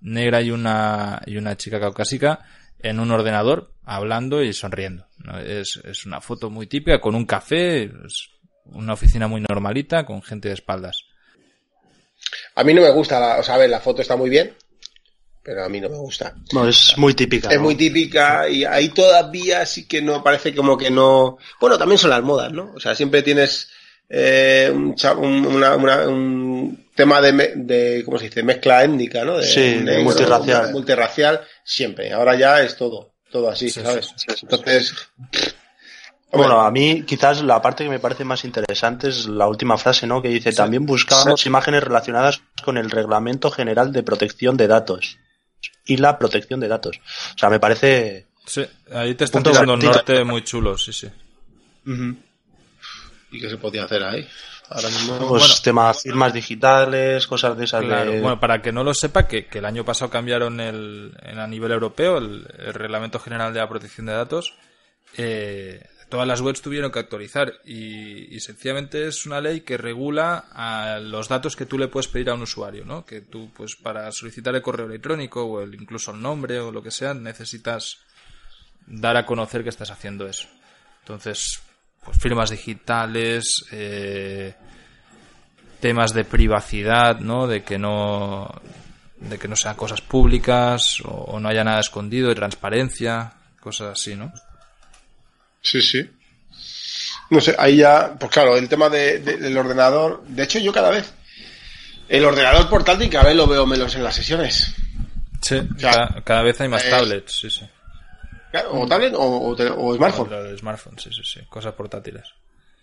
negra 0.00 0.40
y 0.40 0.50
una, 0.50 1.20
y 1.26 1.36
una 1.36 1.56
chica 1.56 1.78
caucásica 1.78 2.40
en 2.78 3.00
un 3.00 3.10
ordenador 3.10 3.72
hablando 3.84 4.42
y 4.42 4.52
sonriendo. 4.52 5.06
Es, 5.44 5.80
es 5.84 6.06
una 6.06 6.20
foto 6.20 6.50
muy 6.50 6.66
típica 6.66 7.00
con 7.00 7.14
un 7.14 7.26
café, 7.26 7.84
es 7.84 8.30
una 8.66 8.94
oficina 8.94 9.28
muy 9.28 9.42
normalita 9.46 10.06
con 10.06 10.22
gente 10.22 10.48
de 10.48 10.54
espaldas. 10.54 11.04
A 12.54 12.64
mí 12.64 12.72
no 12.72 12.82
me 12.82 12.90
gusta, 12.90 13.38
o 13.38 13.42
sea, 13.42 13.56
a 13.56 13.58
ver, 13.58 13.70
la 13.70 13.80
foto 13.80 14.02
está 14.02 14.16
muy 14.16 14.30
bien, 14.30 14.54
pero 15.44 15.62
a 15.64 15.68
mí 15.68 15.80
no 15.80 15.88
me 15.90 15.98
gusta. 15.98 16.34
No, 16.52 16.66
es 16.66 16.94
muy 16.96 17.12
típica. 17.14 17.50
Es 17.50 17.56
¿no? 17.58 17.62
muy 17.64 17.74
típica 17.76 18.48
y 18.48 18.64
ahí 18.64 18.88
todavía 18.88 19.66
sí 19.66 19.86
que 19.86 20.00
no 20.02 20.22
parece 20.24 20.54
como 20.54 20.76
que 20.78 20.90
no. 20.90 21.36
Bueno, 21.60 21.76
también 21.78 21.98
son 21.98 22.10
las 22.10 22.22
modas, 22.22 22.50
¿no? 22.52 22.72
O 22.74 22.80
sea, 22.80 22.94
siempre 22.94 23.22
tienes 23.22 23.68
eh, 24.08 24.70
un, 24.74 24.94
cha- 24.94 25.12
un- 25.14 25.46
una- 25.46 25.76
una- 25.76 26.08
un 26.08 26.86
tema 26.94 27.20
de, 27.20 27.32
me- 27.32 27.52
de, 27.56 28.02
¿cómo 28.04 28.18
se 28.18 28.24
dice? 28.26 28.42
Mezcla 28.42 28.82
étnica, 28.84 29.24
¿no? 29.24 29.36
De, 29.38 29.46
Sí, 29.46 29.74
de 29.80 29.98
multirracial. 30.02 30.72
Multirracial, 30.72 31.40
siempre. 31.62 32.12
Ahora 32.12 32.34
ya 32.36 32.62
es 32.62 32.76
todo, 32.76 33.12
todo 33.30 33.50
así, 33.50 33.68
Sí, 33.70 33.80
¿sabes? 33.82 34.12
sí, 34.16 34.26
Entonces. 34.42 34.94
Bueno, 36.32 36.60
a 36.62 36.70
mí 36.72 37.04
quizás 37.06 37.42
la 37.42 37.62
parte 37.62 37.84
que 37.84 37.90
me 37.90 38.00
parece 38.00 38.24
más 38.24 38.44
interesante 38.44 39.08
es 39.08 39.26
la 39.26 39.46
última 39.46 39.78
frase, 39.78 40.04
¿no? 40.06 40.20
Que 40.20 40.28
dice, 40.30 40.52
también 40.52 40.84
buscábamos 40.84 41.46
imágenes 41.46 41.84
relacionadas 41.84 42.40
con 42.64 42.76
el 42.76 42.90
Reglamento 42.90 43.52
General 43.52 43.92
de 43.92 44.02
Protección 44.02 44.56
de 44.56 44.66
Datos 44.66 45.18
y 45.86 45.96
la 45.96 46.18
protección 46.18 46.60
de 46.60 46.68
datos. 46.68 46.98
O 47.34 47.38
sea, 47.38 47.50
me 47.50 47.60
parece... 47.60 48.26
Sí, 48.46 48.64
ahí 48.92 49.14
te 49.14 49.24
están 49.24 49.42
tirando 49.42 49.74
un 49.74 49.80
norte 49.80 50.22
muy 50.24 50.42
chulo, 50.44 50.76
sí, 50.76 50.92
sí. 50.92 51.08
¿Y 53.30 53.40
qué 53.40 53.48
se 53.50 53.56
podía 53.56 53.84
hacer 53.84 54.02
ahí? 54.02 54.26
Ahora 54.70 54.88
mismo. 54.88 55.18
Pues 55.28 55.28
Bueno. 55.42 55.54
temas 55.62 56.02
firmas 56.02 56.32
digitales, 56.32 57.26
cosas 57.26 57.56
de 57.56 57.64
esas 57.64 57.84
Claro, 57.84 58.12
de... 58.12 58.20
bueno, 58.20 58.40
para 58.40 58.62
que 58.62 58.72
no 58.72 58.82
lo 58.84 58.94
sepa, 58.94 59.26
que, 59.26 59.46
que 59.46 59.58
el 59.58 59.64
año 59.66 59.84
pasado 59.84 60.10
cambiaron 60.10 60.60
el, 60.60 61.12
en- 61.22 61.38
a 61.38 61.46
nivel 61.46 61.72
europeo 61.72 62.18
el, 62.18 62.46
el 62.58 62.74
Reglamento 62.74 63.18
General 63.18 63.52
de 63.52 63.60
la 63.60 63.68
Protección 63.68 64.06
de 64.06 64.12
Datos. 64.12 64.54
eh, 65.16 65.84
todas 66.14 66.28
las 66.28 66.42
webs 66.42 66.62
tuvieron 66.62 66.92
que 66.92 67.00
actualizar 67.00 67.54
y, 67.64 68.32
y 68.32 68.38
sencillamente 68.38 69.08
es 69.08 69.26
una 69.26 69.40
ley 69.40 69.62
que 69.62 69.76
regula 69.76 70.44
los 71.02 71.28
datos 71.28 71.56
que 71.56 71.66
tú 71.66 71.76
le 71.76 71.88
puedes 71.88 72.06
pedir 72.06 72.30
a 72.30 72.34
un 72.34 72.42
usuario, 72.42 72.84
¿no? 72.84 73.04
Que 73.04 73.20
tú, 73.20 73.50
pues, 73.52 73.74
para 73.74 74.12
solicitar 74.12 74.54
el 74.54 74.62
correo 74.62 74.86
electrónico 74.86 75.42
o 75.42 75.62
el, 75.62 75.74
incluso 75.74 76.12
el 76.12 76.22
nombre 76.22 76.60
o 76.60 76.70
lo 76.70 76.84
que 76.84 76.92
sea, 76.92 77.14
necesitas 77.14 77.98
dar 78.86 79.16
a 79.16 79.26
conocer 79.26 79.64
que 79.64 79.70
estás 79.70 79.90
haciendo 79.90 80.28
eso. 80.28 80.46
Entonces, 81.00 81.60
pues 82.04 82.16
firmas 82.16 82.50
digitales, 82.50 83.64
eh, 83.72 84.54
temas 85.80 86.14
de 86.14 86.24
privacidad, 86.24 87.18
¿no? 87.18 87.48
De 87.48 87.64
que 87.64 87.76
no 87.76 88.62
de 89.16 89.36
que 89.36 89.48
no 89.48 89.56
sean 89.56 89.74
cosas 89.74 90.00
públicas 90.00 91.00
o, 91.00 91.08
o 91.08 91.40
no 91.40 91.48
haya 91.48 91.64
nada 91.64 91.80
escondido, 91.80 92.28
de 92.28 92.36
transparencia, 92.36 93.32
cosas 93.58 93.98
así, 93.98 94.14
¿no? 94.14 94.32
Sí, 95.64 95.82
sí. 95.82 96.08
No 97.30 97.40
sé, 97.40 97.56
ahí 97.58 97.78
ya, 97.78 98.14
pues 98.20 98.30
claro, 98.30 98.56
el 98.56 98.68
tema 98.68 98.88
de- 98.88 99.18
de- 99.18 99.38
del 99.38 99.56
ordenador. 99.58 100.22
De 100.28 100.44
hecho, 100.44 100.58
yo 100.60 100.72
cada 100.72 100.90
vez. 100.90 101.12
El 102.08 102.24
ordenador 102.24 102.68
portátil 102.68 103.08
cada 103.10 103.24
vez 103.24 103.34
lo 103.36 103.46
veo 103.46 103.66
menos 103.66 103.94
en 103.96 104.04
las 104.04 104.14
sesiones. 104.14 104.74
Sí, 105.40 105.60
sea, 105.78 105.90
cada, 105.90 106.22
cada 106.22 106.42
vez 106.42 106.60
hay 106.60 106.68
más 106.68 106.84
es- 106.84 106.90
tablets, 106.90 107.32
sí, 107.40 107.50
sí. 107.50 107.66
Claro, 108.52 108.72
o 108.80 108.86
tablet 108.86 109.14
o, 109.16 109.20
o 109.50 109.94
smartphone. 109.96 110.32
O 110.32 110.36
el 110.44 110.56
smartphone, 110.58 110.96
sí, 110.98 111.10
sí, 111.12 111.22
sí, 111.24 111.40
cosas 111.48 111.72
portátiles. 111.72 112.22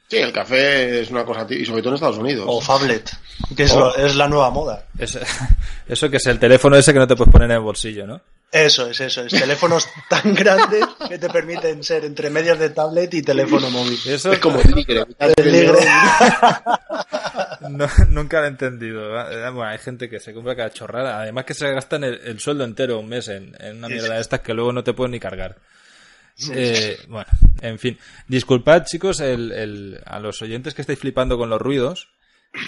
Sí, 0.09 0.17
el 0.17 0.33
café 0.33 0.99
es 1.01 1.09
una 1.11 1.23
cosa, 1.23 1.47
y 1.49 1.65
sobre 1.65 1.81
todo 1.81 1.91
en 1.91 1.95
Estados 1.95 2.17
Unidos. 2.17 2.45
O 2.49 2.59
Fablet, 2.59 3.09
que 3.55 3.63
es, 3.63 3.71
Oh. 3.71 3.79
lo- 3.79 3.95
es 3.95 4.15
la 4.15 4.27
nueva 4.27 4.49
moda. 4.49 4.85
Es- 4.99 5.17
eso 5.87 6.09
que 6.09 6.17
es 6.17 6.25
el 6.25 6.39
teléfono 6.39 6.75
ese 6.75 6.91
que 6.91 6.99
no 6.99 7.07
te 7.07 7.15
puedes 7.15 7.31
poner 7.31 7.45
en 7.49 7.55
el 7.55 7.61
bolsillo, 7.61 8.05
¿no? 8.05 8.21
Eso 8.51 8.87
es, 8.89 8.99
eso 8.99 9.21
es. 9.23 9.31
Teléfonos 9.31 9.87
tan 10.09 10.33
grandes 10.35 10.83
que 11.07 11.17
te 11.17 11.29
permiten 11.29 11.83
ser 11.83 12.03
entre 12.03 12.29
medias 12.29 12.59
de 12.59 12.69
tablet 12.71 13.13
y 13.13 13.21
teléfono 13.21 13.69
móvil. 13.69 13.97
Eso 14.05 14.33
Es 14.33 14.39
como 14.39 14.59
el 14.59 14.71
ligre. 14.71 15.05
El 15.19 15.51
ligre. 15.51 15.79
No, 17.69 17.87
nunca 18.09 18.39
lo 18.39 18.45
he 18.47 18.49
entendido. 18.49 19.19
¿eh? 19.21 19.49
Bueno, 19.51 19.69
hay 19.69 19.77
gente 19.77 20.09
que 20.09 20.19
se 20.19 20.33
compra 20.33 20.55
cada 20.55 20.71
chorrada. 20.71 21.21
Además 21.21 21.45
que 21.45 21.53
se 21.53 21.71
gastan 21.71 22.03
el, 22.03 22.19
el 22.23 22.39
sueldo 22.39 22.63
entero 22.63 22.99
un 22.99 23.07
mes 23.07 23.27
en, 23.27 23.55
en 23.59 23.77
una 23.77 23.87
mierda 23.87 24.15
de 24.15 24.21
estas 24.21 24.39
que 24.41 24.53
luego 24.53 24.73
no 24.73 24.83
te 24.83 24.93
pueden 24.93 25.11
ni 25.11 25.19
cargar. 25.19 25.57
Eh, 26.51 26.97
bueno, 27.07 27.27
en 27.61 27.77
fin. 27.77 27.97
Disculpad, 28.27 28.83
chicos, 28.85 29.19
el, 29.19 29.51
el- 29.51 30.01
a 30.05 30.19
los 30.19 30.41
oyentes 30.41 30.73
que 30.73 30.81
estáis 30.81 30.99
flipando 30.99 31.37
con 31.37 31.49
los 31.49 31.61
ruidos. 31.61 32.09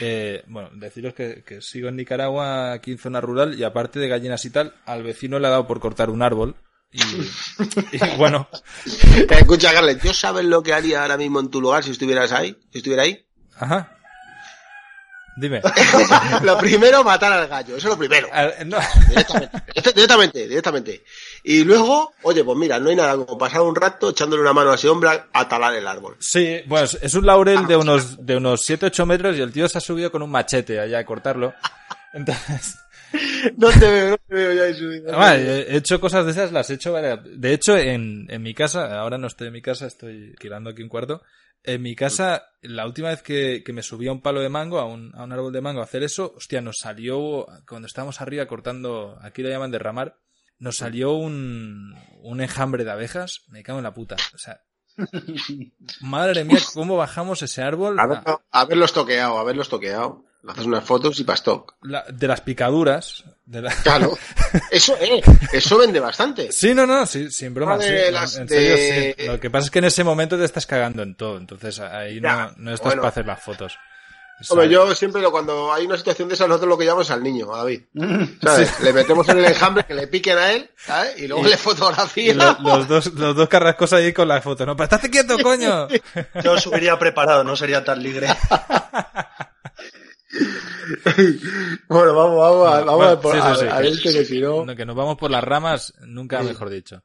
Eh, 0.01 0.43
bueno, 0.47 0.69
deciros 0.73 1.13
que, 1.13 1.43
que 1.45 1.61
sigo 1.61 1.89
en 1.89 1.97
Nicaragua, 1.97 2.71
aquí 2.71 2.93
en 2.93 2.97
zona 2.97 3.21
rural, 3.21 3.57
y 3.59 3.63
aparte 3.63 3.99
de 3.99 4.07
gallinas 4.07 4.45
y 4.45 4.49
tal, 4.49 4.73
al 4.85 5.03
vecino 5.03 5.39
le 5.39 5.47
ha 5.47 5.51
dado 5.51 5.67
por 5.67 5.79
cortar 5.79 6.09
un 6.09 6.21
árbol. 6.21 6.55
Y, 6.91 7.01
y 7.01 7.99
bueno, 8.17 8.47
Escucha, 9.29 9.73
Carles, 9.73 10.01
¿yo 10.01 10.13
sabes 10.13 10.45
lo 10.45 10.61
que 10.61 10.73
haría 10.73 11.01
ahora 11.01 11.17
mismo 11.17 11.39
en 11.39 11.49
tu 11.49 11.59
lugar 11.59 11.83
si 11.83 11.91
estuvieras 11.91 12.31
ahí? 12.31 12.55
Si 12.71 12.77
estuviera 12.79 13.03
ahí. 13.03 13.25
ajá. 13.57 13.97
Dime. 15.35 15.61
lo 16.43 16.57
primero, 16.57 17.03
matar 17.03 17.33
al 17.33 17.47
gallo. 17.47 17.75
Eso 17.77 17.87
es 17.87 17.93
lo 17.93 17.97
primero. 17.97 18.27
Al- 18.31 18.53
no. 18.69 18.77
Directamente, 19.09 19.93
directamente, 19.93 20.47
directamente. 20.47 21.03
Y 21.43 21.63
luego, 21.63 22.13
oye, 22.23 22.43
pues 22.43 22.57
mira, 22.57 22.79
no 22.79 22.89
hay 22.89 22.95
nada 22.95 23.15
como 23.15 23.37
pasar 23.37 23.61
un 23.61 23.75
rato 23.75 24.09
echándole 24.11 24.41
una 24.41 24.53
mano 24.53 24.71
a 24.71 24.75
ese 24.75 24.89
hombre 24.89 25.09
a 25.33 25.47
talar 25.47 25.73
el 25.75 25.87
árbol. 25.87 26.15
Sí, 26.19 26.61
bueno, 26.67 26.85
es- 27.01 27.13
un 27.15 27.25
laurel 27.25 27.65
de 27.67 27.75
unos, 27.75 28.25
de 28.25 28.35
unos 28.37 28.67
7-8 28.69 29.05
metros 29.05 29.37
y 29.37 29.41
el 29.41 29.51
tío 29.51 29.67
se 29.67 29.77
ha 29.77 29.81
subido 29.81 30.11
con 30.11 30.21
un 30.21 30.29
machete 30.31 30.79
allá 30.79 30.99
a 30.99 31.05
cortarlo. 31.05 31.53
Entonces, 32.13 32.77
No 33.57 33.69
te 33.69 33.79
veo, 33.91 34.09
no 34.11 34.17
te 34.17 34.33
veo 34.35 34.53
ya 34.53 34.65
en 34.67 34.75
su 34.75 34.87
vida. 34.89 35.15
vale, 35.15 35.61
he 35.71 35.77
hecho 35.77 35.99
cosas 35.99 36.25
de 36.25 36.31
esas, 36.31 36.51
las 36.51 36.69
he 36.69 36.73
hecho 36.75 36.91
varias. 36.93 37.19
De 37.23 37.53
hecho, 37.53 37.77
en, 37.77 38.25
en 38.29 38.41
mi 38.41 38.53
casa, 38.55 38.99
ahora 38.99 39.17
no 39.19 39.27
estoy 39.27 39.47
en 39.47 39.53
mi 39.53 39.61
casa, 39.61 39.85
estoy 39.85 40.31
alquilando 40.31 40.71
aquí 40.71 40.81
un 40.81 40.89
cuarto. 40.89 41.21
En 41.63 41.81
mi 41.81 41.95
casa, 41.95 42.43
la 42.61 42.85
última 42.85 43.09
vez 43.09 43.21
que, 43.21 43.63
que 43.65 43.73
me 43.73 43.83
subí 43.83 44.07
a 44.07 44.11
un 44.11 44.21
palo 44.21 44.41
de 44.41 44.49
mango, 44.49 44.79
a 44.79 44.85
un, 44.85 45.15
a 45.15 45.23
un 45.23 45.31
árbol 45.31 45.53
de 45.53 45.61
mango 45.61 45.79
a 45.79 45.85
hacer 45.85 46.03
eso, 46.03 46.33
hostia, 46.35 46.59
nos 46.59 46.77
salió, 46.79 47.47
cuando 47.67 47.87
estábamos 47.87 48.19
arriba 48.19 48.45
cortando, 48.47 49.17
aquí 49.21 49.41
lo 49.41 49.49
llaman 49.49 49.71
derramar, 49.71 50.17
nos 50.59 50.77
salió 50.77 51.13
un, 51.13 51.95
un 52.21 52.41
enjambre 52.41 52.83
de 52.83 52.91
abejas, 52.91 53.43
me 53.47 53.63
cago 53.63 53.79
en 53.79 53.83
la 53.83 53.93
puta. 53.93 54.15
O 54.33 54.37
sea, 54.37 54.61
madre 56.01 56.43
mía, 56.43 56.59
cómo 56.73 56.97
bajamos 56.97 57.41
ese 57.41 57.61
árbol. 57.61 57.99
Haberlo, 57.99 58.43
haberlos 58.51 58.93
toqueado, 58.93 59.37
haberlos 59.37 59.69
toqueado. 59.69 60.25
Le 60.43 60.51
haces 60.51 60.65
unas 60.65 60.83
fotos 60.83 61.19
y 61.19 61.23
pastoc. 61.23 61.75
La- 61.83 62.03
de 62.09 62.27
las 62.27 62.41
picaduras. 62.41 63.23
De 63.45 63.61
la... 63.61 63.71
Claro. 63.75 64.17
Eso, 64.71 64.95
eh, 65.01 65.21
eso 65.51 65.77
vende 65.77 65.99
bastante. 65.99 66.51
Sí, 66.51 66.73
no, 66.73 66.85
no, 66.85 67.05
sí, 67.05 67.29
sin 67.31 67.53
broma. 67.53 67.79
Sí, 67.81 67.89
de 67.91 68.05
no, 68.11 68.19
las 68.19 68.35
en 68.37 68.47
serio, 68.49 68.75
de- 68.75 69.15
sí. 69.17 69.25
Lo 69.27 69.39
que 69.39 69.49
pasa 69.49 69.65
es 69.65 69.71
que 69.71 69.79
en 69.79 69.85
ese 69.85 70.03
momento 70.03 70.37
te 70.37 70.45
estás 70.45 70.65
cagando 70.65 71.01
en 71.03 71.15
todo. 71.15 71.37
Entonces 71.37 71.79
ahí 71.79 72.21
no, 72.21 72.29
Ya, 72.29 72.53
no 72.57 72.71
estás 72.73 72.87
bueno. 72.91 73.01
para 73.01 73.09
hacer 73.11 73.25
las 73.25 73.41
fotos. 73.41 73.77
Hombre, 74.49 74.67
yo 74.67 74.93
siempre 74.95 75.21
lo, 75.21 75.31
cuando 75.31 75.71
hay 75.71 75.85
una 75.85 75.95
situación 75.95 76.27
de 76.27 76.33
esas, 76.33 76.47
nosotros 76.49 76.67
lo 76.69 76.77
que 76.77 76.83
llamamos 76.85 77.09
al 77.11 77.23
niño, 77.23 77.53
a 77.53 77.59
David. 77.59 77.81
¿Sabes? 78.41 78.79
Le 78.81 78.91
metemos 78.91 79.29
en 79.29 79.37
el 79.37 79.45
enjambre 79.53 79.85
que 79.85 79.93
le 79.93 80.07
piquen 80.07 80.37
a 80.37 80.51
él, 80.51 80.69
¿sabes? 80.75 81.17
Y 81.19 81.27
luego 81.27 81.45
Y- 81.45 81.49
le 81.51 81.57
fotografía. 81.57 82.33
Lo- 82.33 82.57
los, 82.59 82.87
dos, 82.87 83.13
los 83.13 83.35
dos 83.35 83.47
carrascos 83.47 83.93
ahí 83.93 84.11
con 84.11 84.27
la 84.27 84.41
foto. 84.41 84.65
No, 84.65 84.75
pero 84.75 84.85
estate 84.85 85.09
quieto, 85.09 85.37
coño. 85.41 85.87
Yo 86.43 86.57
subiría 86.59 86.97
preparado, 86.99 87.43
no 87.43 87.55
sería 87.55 87.83
tan 87.83 88.01
ligre. 88.03 88.27
Bueno, 91.89 92.15
vamos, 92.15 92.37
vamos, 92.37 92.67
a, 92.67 92.79
vamos 92.83 92.95
Bueno, 92.95 93.11
a, 93.11 93.21
por- 93.21 93.35
sí, 93.35 93.41
sí, 93.41 93.47
a- 93.47 93.55
sí, 93.55 93.65
a 93.69 93.81
que- 93.81 93.87
este 93.89 94.13
que 94.13 94.25
si 94.25 94.41
no... 94.41 94.65
No, 94.65 94.75
que 94.75 94.85
nos 94.85 94.95
vamos 94.95 95.17
por 95.17 95.31
las 95.31 95.43
ramas, 95.43 95.93
nunca 96.05 96.41
mejor 96.43 96.69
dicho. 96.69 97.03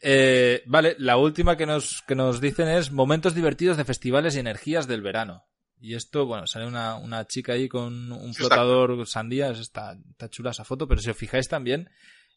Eh, 0.00 0.62
vale, 0.66 0.96
la 0.98 1.16
última 1.18 1.56
que 1.56 1.66
nos, 1.66 2.02
que 2.06 2.14
nos 2.14 2.40
dicen 2.40 2.68
es 2.68 2.90
momentos 2.90 3.34
divertidos 3.34 3.76
de 3.76 3.84
festivales 3.84 4.34
y 4.34 4.40
energías 4.40 4.86
del 4.86 5.02
verano. 5.02 5.44
Y 5.80 5.94
esto, 5.94 6.24
bueno, 6.24 6.46
sale 6.46 6.66
una, 6.66 6.96
una 6.96 7.26
chica 7.26 7.52
ahí 7.52 7.68
con 7.68 8.10
un 8.10 8.32
flotador 8.34 9.06
sandías, 9.06 9.58
está, 9.58 9.96
está 10.10 10.30
chula 10.30 10.52
esa 10.52 10.64
foto, 10.64 10.88
pero 10.88 11.00
si 11.02 11.10
os 11.10 11.16
fijáis 11.16 11.48
también, 11.48 11.90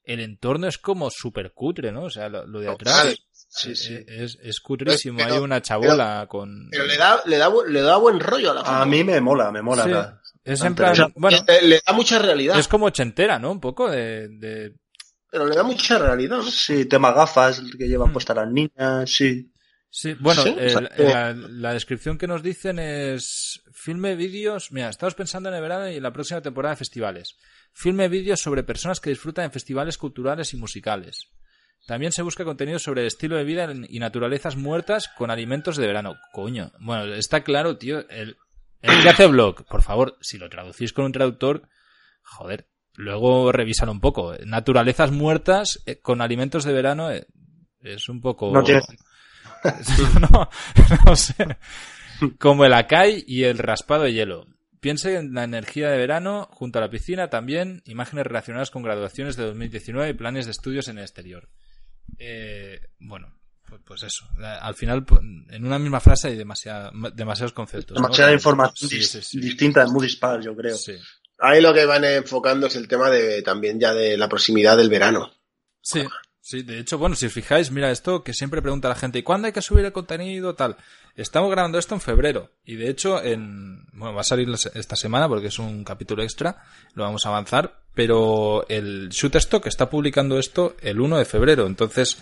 el 0.04 0.20
entorno 0.20 0.68
es 0.68 0.78
como 0.78 1.10
súper 1.10 1.54
cutre, 1.54 1.94
¿no? 1.94 2.04
O 2.04 2.10
sea, 2.10 2.28
lo, 2.28 2.46
lo 2.46 2.60
de 2.60 2.68
atrás. 2.70 3.16
Sí, 3.58 3.72
eh, 3.72 3.76
sí. 3.76 4.06
es, 4.08 4.38
es 4.42 4.60
cutrísimo. 4.60 5.18
Pero- 5.18 5.34
Hay 5.36 5.40
una 5.40 5.62
chabola 5.62 6.26
con... 6.30 6.70
Pero 6.72 6.86
le 6.86 6.98
da, 6.98 7.22
le 7.26 7.38
da, 7.38 7.52
le 7.68 7.82
da 7.82 7.98
buen 7.98 8.20
rollo 8.20 8.52
a 8.52 8.54
la 8.54 8.60
foto. 8.62 8.72
A 8.72 8.86
mí 8.86 9.04
me 9.04 9.20
mola, 9.20 9.52
me 9.52 9.62
mola. 9.62 9.84
Sí, 9.84 9.90
la- 9.90 10.22
es 10.44 10.60
la 10.62 10.68
en 10.68 10.76
plan, 10.76 10.90
anterior. 10.90 11.12
bueno, 11.16 11.38
le, 11.48 11.62
le 11.68 11.82
da 11.86 11.94
mucha 11.94 12.20
realidad. 12.20 12.58
es 12.60 12.68
como 12.68 12.86
ochentera, 12.86 13.38
¿no? 13.40 13.52
Un 13.52 13.60
poco 13.60 13.90
de- 13.92 14.28
de, 14.30 14.76
Pero 15.30 15.46
le 15.46 15.56
da 15.56 15.64
mucha 15.64 15.98
realidad, 15.98 16.38
¿no? 16.38 16.44
Sí, 16.44 16.86
tema 16.86 17.12
gafas 17.12 17.62
que 17.78 17.88
llevan 17.88 18.14
puestas 18.14 18.36
las 18.38 18.50
niñas, 18.52 19.10
sí. 19.12 19.52
Sí, 19.90 20.14
bueno, 20.20 20.44
Sí, 20.44 20.56
eh, 20.58 20.66
o 20.68 20.70
sea, 20.70 20.82
la- 20.82 20.88
eh. 20.98 21.04
la, 21.04 21.34
la 21.34 21.74
descripción 21.74 22.18
que 22.18 22.28
nos 22.28 22.44
dicen 22.44 22.78
es 22.80 23.62
filme 23.74 24.16
vídeos. 24.16 24.72
Mira, 24.72 24.90
estamos 24.90 25.16
pensando 25.16 25.50
en 25.50 25.56
el 25.56 25.62
verano 25.62 25.90
y 25.90 25.96
en 25.98 26.04
la 26.04 26.14
próxima 26.14 26.42
temporada 26.42 26.76
de 26.76 26.80
festivales. 26.80 27.36
filme 27.74 28.08
vídeos 28.10 28.40
sobre 28.42 28.64
personas 28.64 29.00
que 29.00 29.10
disfrutan 29.12 29.46
en 29.46 29.52
festivales 29.52 29.98
culturales 29.98 30.54
y 30.54 30.58
musicales. 30.58 31.28
También 31.88 32.12
se 32.12 32.22
busca 32.22 32.44
contenido 32.44 32.80
sobre 32.80 33.00
el 33.00 33.08
estilo 33.08 33.38
de 33.38 33.46
vida 33.46 33.66
y 33.88 34.00
naturalezas 34.00 34.58
muertas 34.58 35.08
con 35.08 35.32
alimentos 35.32 35.78
de 35.78 35.88
verano. 35.88 36.18
Coño, 36.34 36.74
bueno, 36.82 37.06
está 37.14 37.46
claro, 37.46 37.78
tío. 37.78 38.00
El, 38.10 38.36
el 38.82 39.02
que 39.02 39.10
hace 39.10 39.26
blog, 39.26 39.64
por 39.66 39.82
favor, 39.82 40.18
si 40.20 40.38
lo 40.38 40.50
traducís 40.50 40.92
con 40.92 41.06
un 41.06 41.14
traductor, 41.14 41.70
joder, 42.24 42.68
luego 42.94 43.54
revísalo 43.54 43.94
un 43.94 44.02
poco. 44.02 44.36
Naturalezas 44.46 45.14
muertas 45.14 45.82
eh, 45.86 46.02
con 46.02 46.22
alimentos 46.22 46.66
de 46.66 46.74
verano 46.74 47.10
eh, 47.10 47.26
es 47.80 48.10
un 48.10 48.20
poco... 48.20 48.52
No 48.52 48.62
no, 50.30 50.50
no 51.06 51.16
sé. 51.16 51.58
Como 52.38 52.66
el 52.66 52.74
acai 52.74 53.24
y 53.26 53.46
el 53.46 53.60
raspado 53.60 54.04
de 54.04 54.12
hielo. 54.12 54.46
Piense 54.82 55.16
en 55.16 55.34
la 55.34 55.46
energía 55.46 55.90
de 55.90 55.98
verano 55.98 56.50
junto 56.52 56.80
a 56.80 56.82
la 56.82 56.90
piscina 56.90 57.30
también, 57.30 57.82
imágenes 57.86 58.28
relacionadas 58.28 58.72
con 58.72 58.84
graduaciones 58.84 59.38
de 59.38 59.46
2019 59.46 60.10
y 60.10 60.14
planes 60.14 60.46
de 60.46 60.52
estudios 60.52 60.90
en 60.90 60.98
el 60.98 61.06
exterior. 61.06 61.48
Eh, 62.20 62.80
bueno, 63.00 63.34
pues, 63.68 63.82
pues 63.86 64.04
eso. 64.04 64.26
Al 64.62 64.76
final, 64.76 65.06
pues, 65.06 65.22
en 65.22 65.66
una 65.66 65.80
misma 65.80 66.00
frase 66.00 66.30
hay 66.30 66.36
demasiada- 66.36 66.92
demasiados 67.14 67.54
conceptos. 67.54 67.96
¿no? 67.96 68.04
Demasiada 68.04 68.34
información 68.34 68.90
Sí, 68.90 68.98
dis- 68.98 69.08
sí, 69.08 69.22
sí. 69.22 69.40
distinta, 69.40 69.86
muy 69.88 70.06
dispar, 70.08 70.42
yo 70.42 70.56
creo. 70.56 70.76
Ahí 71.40 71.62
lo 71.62 71.74
que 71.74 71.86
van 71.86 72.04
enfocando 72.04 72.68
es 72.68 72.76
el 72.76 72.88
tema 72.88 73.10
de 73.10 73.42
también 73.44 73.80
ya 73.80 73.94
de 73.94 74.18
la 74.18 74.28
proximidad 74.28 74.76
del 74.78 74.90
verano. 74.90 75.32
Sí, 75.82 76.02
sí, 76.50 76.62
de 76.64 76.80
hecho, 76.80 76.98
bueno, 76.98 77.16
si 77.16 77.26
os 77.26 77.34
fijáis, 77.34 77.72
mira 77.72 77.92
esto 77.92 78.24
que 78.24 78.34
siempre 78.34 78.62
pregunta 78.62 78.88
la 78.90 78.96
gente, 78.96 79.20
¿y 79.20 79.24
cuándo 79.24 79.48
hay 79.48 79.54
que 79.54 79.62
subir 79.62 79.84
el 79.86 79.92
contenido? 79.92 80.56
Tal. 80.56 80.78
Estamos 81.16 81.50
grabando 81.52 81.78
esto 81.80 81.96
en 81.96 82.02
febrero 82.02 82.52
y 82.66 82.76
de 82.76 82.90
hecho 82.90 83.22
en, 83.24 83.86
bueno, 83.94 84.14
va 84.14 84.22
a 84.22 84.24
salir 84.24 84.48
esta 84.76 84.96
semana 84.96 85.28
porque 85.28 85.48
es 85.48 85.58
un 85.60 85.84
capítulo 85.84 86.24
extra, 86.24 86.64
lo 86.94 87.04
vamos 87.04 87.26
a 87.26 87.30
avanzar, 87.30 87.80
pero 87.96 88.66
el 88.70 89.10
Shutterstock 89.10 89.66
está 89.66 89.90
publicando 89.90 90.38
esto 90.38 90.76
el 90.82 91.02
1 91.02 91.18
de 91.18 91.26
febrero, 91.26 91.66
entonces 91.66 92.18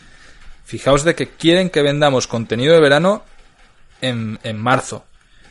fijaos 0.64 1.04
de 1.04 1.14
que 1.14 1.28
quieren 1.28 1.70
que 1.70 1.82
vendamos 1.82 2.26
contenido 2.28 2.74
de 2.74 2.80
verano 2.80 3.24
en, 4.02 4.40
en 4.44 4.58
marzo. 4.58 5.06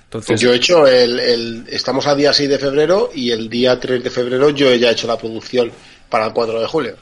Entonces, 0.05 0.41
Yo 0.41 0.53
he 0.53 0.57
hecho 0.57 0.87
el, 0.87 1.19
el- 1.21 1.65
Estamos 1.69 2.07
a 2.07 2.15
día 2.15 2.33
6 2.33 2.49
de 2.49 2.59
febrero 2.59 3.11
y 3.15 3.31
el 3.31 3.49
día 3.51 3.79
3 3.79 4.03
de 4.03 4.11
febrero 4.11 4.51
yo 4.51 4.73
ya 4.75 4.89
he 4.89 4.93
hecho 4.93 5.07
la 5.07 5.19
producción 5.19 5.71
para 6.09 6.27
el 6.27 6.33
4 6.33 6.61
de 6.61 6.67
julio. 6.67 6.97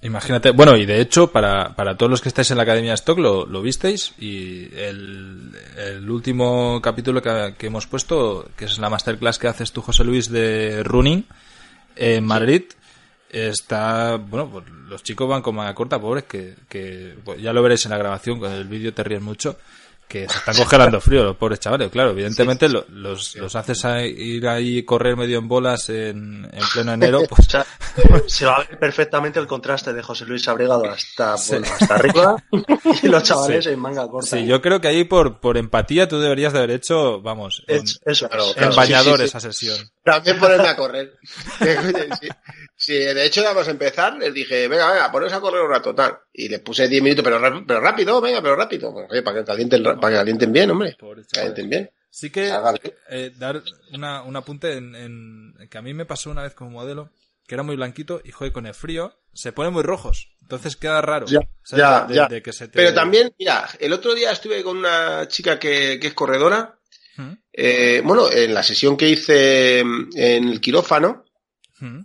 Imagínate, 0.00 0.52
bueno, 0.52 0.76
y 0.76 0.86
de 0.86 1.00
hecho, 1.00 1.32
para, 1.32 1.74
para 1.74 1.96
todos 1.96 2.08
los 2.08 2.20
que 2.20 2.28
estáis 2.28 2.50
en 2.52 2.56
la 2.56 2.62
Academia 2.62 2.94
Stock 2.94 3.18
lo, 3.18 3.46
lo 3.46 3.62
visteis 3.62 4.14
y 4.18 4.72
el, 4.76 5.50
el 5.76 6.08
último 6.08 6.80
capítulo 6.80 7.20
que, 7.20 7.54
que 7.58 7.66
hemos 7.66 7.88
puesto, 7.88 8.48
que 8.56 8.66
es 8.66 8.78
la 8.78 8.90
masterclass 8.90 9.40
que 9.40 9.48
haces 9.48 9.72
tú, 9.72 9.82
José 9.82 10.04
Luis, 10.04 10.30
de 10.30 10.84
Running 10.84 11.26
en 11.96 12.24
Madrid, 12.24 12.62
está, 13.28 14.16
bueno, 14.16 14.48
pues 14.48 14.68
los 14.88 15.02
chicos 15.02 15.28
van 15.28 15.42
con 15.42 15.56
manga 15.56 15.74
corta, 15.74 16.00
pobres, 16.00 16.24
que, 16.24 16.54
que 16.68 17.16
pues 17.24 17.42
ya 17.42 17.52
lo 17.52 17.60
veréis 17.60 17.84
en 17.84 17.90
la 17.90 17.98
grabación, 17.98 18.38
con 18.38 18.52
el 18.52 18.68
vídeo 18.68 18.94
te 18.94 19.02
ríes 19.02 19.20
mucho, 19.20 19.58
que 20.08 20.28
se 20.28 20.38
están 20.38 20.56
congelando 20.56 21.00
frío 21.00 21.22
los 21.22 21.36
pobres 21.36 21.60
chavales, 21.60 21.90
claro, 21.90 22.10
evidentemente 22.10 22.68
lo- 22.68 22.84
los, 22.88 23.36
los 23.36 23.54
haces 23.54 23.84
a 23.84 24.02
ir 24.04 24.48
ahí 24.48 24.82
correr 24.82 25.16
medio 25.16 25.38
en 25.38 25.46
bolas 25.48 25.88
en, 25.90 26.48
en 26.52 26.62
pleno 26.72 26.92
enero, 26.94 27.20
pues 27.28 27.46
O 27.46 27.50
sea, 27.50 27.66
se 28.26 28.46
va 28.46 28.56
a 28.56 28.58
ver 28.64 28.78
perfectamente 28.78 29.38
el 29.38 29.46
contraste 29.46 29.92
de 29.92 30.02
José 30.02 30.24
Luis 30.24 30.48
Abrigado 30.48 30.84
hasta, 30.90 31.34
bueno, 31.48 31.66
hasta 31.70 31.94
arriba 31.94 32.36
y 33.02 33.08
los 33.08 33.22
chavales 33.22 33.64
Sí. 33.64 33.70
en 33.70 33.78
manga 33.80 34.08
corta. 34.08 34.36
Sí, 34.36 34.46
yo 34.46 34.60
creo 34.62 34.80
que 34.80 34.88
ahí 34.88 35.04
por, 35.04 35.40
por 35.40 35.56
empatía 35.58 36.08
tú 36.08 36.18
deberías 36.18 36.52
de 36.52 36.58
haber 36.60 36.70
hecho, 36.72 37.20
vamos, 37.20 37.62
en, 37.66 37.84
Es- 37.84 38.00
eso, 38.04 38.28
Claro, 38.28 38.44
es. 38.44 38.50
en 38.50 38.54
claro. 38.56 38.76
bañador 38.76 39.16
sí, 39.18 39.22
sí. 39.22 39.24
esa 39.28 39.40
sesión. 39.40 39.90
También 40.02 40.38
ponerme 40.38 40.68
a 40.68 40.76
correr. 40.76 41.18
Sí, 42.88 42.94
de 42.96 43.26
hecho, 43.26 43.42
nada 43.42 43.52
más 43.54 43.68
empezar, 43.68 44.14
les 44.16 44.32
dije, 44.32 44.66
venga, 44.66 44.90
venga, 44.90 45.12
poneros 45.12 45.34
a 45.34 45.40
correr 45.40 45.60
un 45.60 45.68
rato, 45.70 45.94
tal. 45.94 46.20
Y 46.32 46.48
les 46.48 46.60
puse 46.60 46.88
10 46.88 47.02
minutos, 47.02 47.22
pero, 47.22 47.38
pero 47.66 47.80
rápido, 47.80 48.18
venga, 48.22 48.40
pero 48.40 48.56
rápido. 48.56 48.94
Pues, 48.94 49.06
oye, 49.10 49.22
para 49.22 49.40
que 49.40 49.44
calienten, 49.44 49.84
ra- 49.84 50.00
para 50.00 50.12
que 50.14 50.18
calienten 50.20 50.50
bien, 50.54 50.70
hombre. 50.70 50.96
Calienten 51.30 51.68
bien. 51.68 51.90
Sí 52.08 52.30
que 52.30 52.44
bien. 52.44 52.94
eh, 53.10 53.30
dar 53.36 53.62
una, 53.92 54.22
un 54.22 54.34
apunte 54.36 54.72
en, 54.78 54.94
en- 54.94 55.68
que 55.70 55.76
a 55.76 55.82
mí 55.82 55.92
me 55.92 56.06
pasó 56.06 56.30
una 56.30 56.42
vez 56.44 56.54
como 56.54 56.70
modelo, 56.70 57.10
que 57.46 57.54
era 57.56 57.62
muy 57.62 57.76
blanquito 57.76 58.22
y 58.24 58.30
joder, 58.30 58.54
con 58.54 58.64
el 58.64 58.72
frío 58.72 59.14
se 59.34 59.52
ponen 59.52 59.74
muy 59.74 59.82
rojos. 59.82 60.30
Entonces 60.40 60.76
queda 60.76 61.02
raro. 61.02 61.26
Ya, 61.26 61.40
ya, 61.70 62.04
de, 62.06 62.14
ya. 62.14 62.26
de 62.26 62.40
que 62.40 62.54
se 62.54 62.68
te- 62.68 62.72
Pero 62.78 62.94
también, 62.94 63.34
mira, 63.38 63.68
el 63.78 63.92
otro 63.92 64.14
día 64.14 64.32
estuve 64.32 64.62
con 64.62 64.78
una 64.78 65.28
chica 65.28 65.58
que, 65.58 65.98
que 66.00 66.06
es 66.06 66.14
corredora. 66.14 66.78
¿Mm? 67.18 67.32
Eh, 67.52 68.00
bueno, 68.02 68.32
en 68.32 68.54
la 68.54 68.62
sesión 68.62 68.96
que 68.96 69.10
hice 69.10 69.80
en 69.80 70.48
el 70.48 70.58
quirófano, 70.62 71.26
¿Mm? 71.80 72.00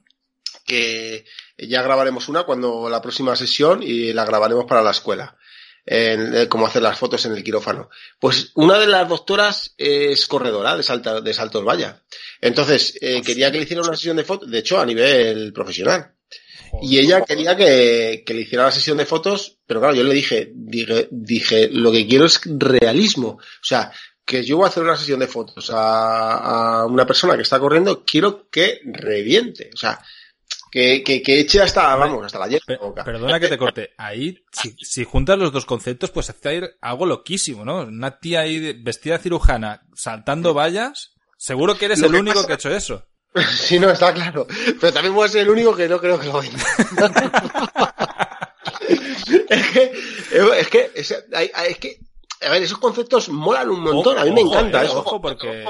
Que 0.64 1.26
ya 1.58 1.82
grabaremos 1.82 2.30
una 2.30 2.44
cuando 2.44 2.90
la 2.90 3.02
próxima 3.02 3.36
sesión 3.36 3.82
y 3.84 4.14
la 4.14 4.26
grabaremos 4.26 4.66
para 4.66 4.82
la 4.82 4.92
escuela. 4.92 5.38
En, 5.86 6.34
eh, 6.34 6.48
cómo 6.48 6.66
hacer 6.66 6.82
las 6.82 6.98
fotos 6.98 7.26
en 7.26 7.34
el 7.34 7.44
quirófano. 7.44 7.90
Pues 8.18 8.52
una 8.56 8.80
de 8.80 8.88
las 8.88 9.08
doctoras 9.10 9.74
es 9.78 10.26
corredora 10.28 10.78
de 10.78 10.84
Salta, 10.84 11.20
de 11.20 11.34
Salto 11.34 11.58
del 11.58 11.68
Valle. 11.68 11.94
Entonces, 12.40 12.98
eh, 13.02 13.22
quería 13.22 13.52
que 13.52 13.58
le 13.58 13.64
hiciera 13.66 13.84
una 13.84 13.96
sesión 13.96 14.16
de 14.16 14.24
fotos, 14.24 14.50
de 14.50 14.60
hecho, 14.60 14.80
a 14.80 14.86
nivel 14.86 15.52
profesional. 15.52 16.14
Y 16.82 16.98
ella 16.98 17.22
quería 17.22 17.56
que, 17.56 18.24
que 18.26 18.34
le 18.34 18.42
hiciera 18.42 18.64
la 18.64 18.72
sesión 18.72 18.98
de 18.98 19.06
fotos, 19.06 19.58
pero 19.68 19.80
claro, 19.80 19.96
yo 19.96 20.04
le 20.04 20.14
dije, 20.14 20.52
dije, 20.56 21.08
dije, 21.12 21.70
lo 21.70 21.92
que 21.92 22.08
quiero 22.08 22.26
es 22.26 22.42
realismo. 22.46 23.38
O 23.38 23.64
sea, 23.64 23.92
que 24.26 24.44
yo 24.44 24.58
voy 24.58 24.66
a 24.66 24.70
hacer 24.70 24.84
una 24.84 24.98
sesión 24.98 25.20
de 25.20 25.28
fotos 25.28 25.70
a, 25.70 26.80
a 26.82 26.86
una 26.86 27.06
persona 27.06 27.36
que 27.36 27.44
está 27.44 27.60
corriendo, 27.60 28.04
quiero 28.06 28.50
que 28.50 28.80
reviente. 28.86 29.70
O 29.74 29.78
sea, 29.78 30.00
que, 30.74 31.04
que, 31.04 31.22
que 31.22 31.40
eche 31.42 31.62
hasta, 31.62 31.96
vamos, 31.96 32.26
hasta 32.26 32.40
la 32.40 32.48
hierba 32.48 32.66
perdona 33.06 33.40
que 33.40 33.48
te 33.48 33.60
corte. 33.60 33.92
Ahí, 33.96 34.44
si, 34.52 34.76
si 34.82 35.04
juntas 35.04 35.38
los 35.38 35.52
dos 35.52 35.68
conceptos, 35.68 36.10
pues 36.10 36.32
hacer 36.32 36.78
algo 36.82 37.06
loquísimo, 37.06 37.64
¿no? 37.64 37.82
Una 37.84 38.18
tía 38.18 38.40
ahí 38.40 38.74
vestida 38.82 39.18
de 39.18 39.24
cirujana 39.24 39.84
saltando 39.94 40.56
vallas. 40.56 41.12
Seguro 41.38 41.78
que 41.78 41.86
eres 41.86 42.00
Lo 42.00 42.08
el 42.08 42.14
que 42.14 42.20
único 42.22 42.36
pasa- 42.38 42.48
que 42.48 42.54
ha 42.54 42.56
hecho 42.56 42.76
eso. 42.76 43.06
Sí, 43.56 43.78
no, 43.80 43.92
está 43.92 44.12
claro. 44.16 44.48
Pero 44.82 44.92
también 44.92 45.14
voy 45.14 45.26
a 45.26 45.30
ser 45.30 45.42
el 45.42 45.50
único 45.52 45.76
que 45.76 45.88
no 45.88 46.00
creo 46.00 46.20
que 46.20 46.26
lo 46.26 46.42
venda. 46.42 46.58
es 49.50 49.72
que, 49.72 49.92
es 50.60 50.68
que, 50.70 50.92
es, 50.96 51.24
hay- 51.34 51.52
es 51.70 51.78
que, 51.78 52.00
a 52.42 52.50
ver, 52.50 52.64
esos 52.64 52.80
conceptos 52.80 53.30
molan 53.30 53.70
un 53.70 53.82
montón. 53.82 54.18
A 54.18 54.26
mí 54.26 54.32
me 54.32 54.42
encanta 54.42 54.82
eh, 54.82 54.86
eso. 54.88 55.00
Ojo, 55.00 55.22
porque 55.22 55.66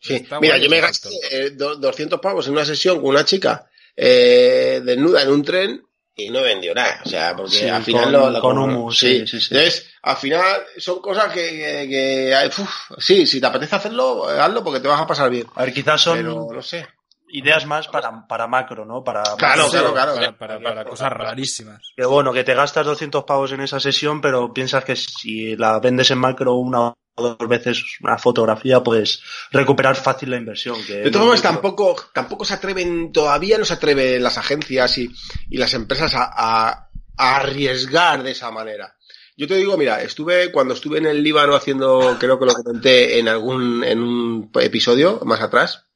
Sí. 0.00 0.24
Mira, 0.40 0.56
yo 0.58 0.68
me 0.70 0.80
gasté 0.80 1.08
eh, 1.32 1.50
do- 1.50 1.74
200 1.76 2.20
pavos 2.20 2.46
en 2.46 2.52
una 2.52 2.64
sesión 2.64 3.00
con 3.00 3.10
una 3.10 3.24
chica 3.24 3.68
eh, 3.96 4.80
desnuda 4.84 5.22
en 5.22 5.30
un 5.30 5.42
tren 5.42 5.82
y 6.14 6.30
no 6.30 6.42
vendió 6.42 6.74
nada. 6.74 7.00
O 7.04 7.08
sea, 7.08 7.34
porque 7.36 7.52
Sí, 7.56 7.68
al 7.68 7.82
final 7.82 8.04
con- 8.04 8.12
lo, 8.12 8.30
lo- 8.30 8.40
con 8.40 8.58
humo, 8.58 8.92
sí, 8.92 9.26
sí, 9.26 9.40
sí. 9.40 9.48
Entonces, 9.54 9.90
al 10.02 10.16
final 10.16 10.62
son 10.78 11.00
cosas 11.00 11.32
que, 11.32 11.40
que, 11.50 11.88
que, 11.88 12.62
uf, 12.62 12.70
sí, 12.98 13.26
si 13.26 13.40
te 13.40 13.46
apetece 13.46 13.76
hacerlo, 13.76 14.32
eh, 14.32 14.40
hazlo 14.40 14.62
porque 14.64 14.80
te 14.80 14.88
vas 14.88 15.00
a 15.00 15.06
pasar 15.06 15.30
bien. 15.30 15.46
A 15.54 15.64
ver, 15.64 15.72
quizás 15.74 16.00
son 16.00 16.16
Pero 16.18 16.46
no 16.52 16.62
sé. 16.62 16.86
ideas 17.28 17.66
más 17.66 17.88
para, 17.88 18.26
para 18.26 18.46
macro, 18.46 18.84
¿no? 18.86 19.02
Para, 19.04 19.22
Claro, 19.36 19.68
claro, 19.70 19.92
claro. 19.92 20.14
Para, 20.14 20.38
para- 20.38 20.60
para 20.60 20.84
cosas 20.84 21.12
rarísimas. 21.12 21.82
Que 21.96 22.04
bueno, 22.06 22.32
que 22.32 22.44
te 22.44 22.54
gastas 22.54 22.86
200 22.86 23.24
pavos 23.24 23.52
en 23.52 23.60
esa 23.60 23.80
sesión, 23.80 24.20
pero 24.20 24.52
piensas 24.54 24.84
que 24.84 24.96
si 24.96 25.54
la 25.56 25.78
vendes 25.80 26.10
en 26.10 26.18
macro 26.18 26.54
una 26.54 26.94
dos 27.16 27.36
veces 27.48 27.82
una 28.02 28.18
fotografía, 28.18 28.82
puedes 28.82 29.22
recuperar 29.50 29.96
fácil 29.96 30.30
la 30.30 30.36
inversión. 30.36 30.76
Que 30.86 30.98
De 30.98 31.10
todas 31.10 31.26
formas, 31.26 31.42
tampoco, 31.42 31.96
tampoco 32.12 32.44
se 32.44 32.54
atreven, 32.54 33.12
todavía 33.12 33.58
no 33.58 33.64
se 33.64 33.74
atreven 33.74 34.22
las 34.22 34.38
agencias 34.38 34.98
y, 34.98 35.10
y 35.48 35.56
las 35.56 35.72
empresas 35.74 36.14
a, 36.14 36.30
a- 36.34 36.90
a 37.18 37.36
arriesgar 37.36 38.22
de 38.22 38.32
esa 38.32 38.50
manera. 38.50 38.94
Yo 39.38 39.46
te 39.46 39.54
digo, 39.56 39.76
mira, 39.78 40.02
estuve, 40.02 40.50
cuando 40.52 40.74
estuve 40.74 40.98
en 40.98 41.06
el 41.06 41.22
Líbano 41.22 41.54
haciendo, 41.54 42.16
creo 42.20 42.38
que 42.38 42.44
lo 42.46 42.52
comenté 42.54 43.18
en 43.18 43.28
algún, 43.28 43.82
en 43.84 44.00
un 44.02 44.50
episodio 44.60 45.20
más 45.24 45.40
atrás, 45.40 45.86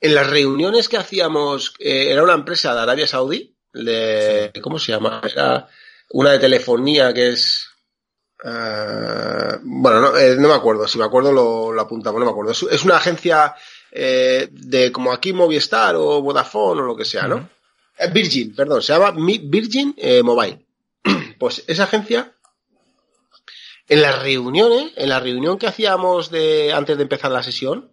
en 0.00 0.14
las 0.14 0.26
reuniones 0.28 0.88
que 0.88 0.96
hacíamos, 0.96 1.74
eh, 1.78 2.08
era 2.10 2.22
una 2.22 2.34
empresa 2.34 2.74
de 2.74 2.80
Arabia 2.80 3.06
Saudí, 3.06 3.56
de, 3.72 4.52
¿cómo 4.62 4.78
se 4.78 4.92
llama? 4.92 5.20
Era 5.24 5.68
una 6.10 6.32
de 6.32 6.38
telefonía 6.38 7.12
que 7.12 7.30
es, 7.30 7.67
ah, 8.44 9.58
bueno, 9.62 10.00
no, 10.00 10.16
eh, 10.16 10.36
no 10.38 10.48
me 10.48 10.54
acuerdo, 10.54 10.86
si 10.88 10.98
me 10.98 11.04
acuerdo 11.04 11.32
lo, 11.32 11.72
lo 11.72 11.80
apuntamos, 11.80 12.18
no 12.20 12.26
me 12.26 12.30
acuerdo. 12.32 12.52
Es, 12.52 12.62
es 12.62 12.84
una 12.84 12.96
agencia 12.96 13.54
eh, 13.92 14.48
de 14.50 14.92
como 14.92 15.12
aquí 15.12 15.32
Movistar 15.32 15.94
o 15.96 16.20
Vodafone 16.22 16.82
o 16.82 16.84
lo 16.84 16.96
que 16.96 17.04
sea, 17.04 17.26
¿no? 17.28 17.48
Eh, 17.98 18.08
Virgin, 18.12 18.54
perdón, 18.54 18.82
se 18.82 18.92
llama 18.92 19.12
Virgin 19.16 19.94
eh, 19.96 20.22
Mobile. 20.22 20.64
pues 21.38 21.64
esa 21.66 21.84
agencia, 21.84 22.32
en 23.88 24.02
las 24.02 24.22
reuniones, 24.22 24.92
en 24.96 25.08
la 25.08 25.20
reunión 25.20 25.58
que 25.58 25.66
hacíamos 25.66 26.30
de 26.30 26.72
antes 26.72 26.96
de 26.96 27.02
empezar 27.04 27.30
la 27.32 27.42
sesión, 27.42 27.90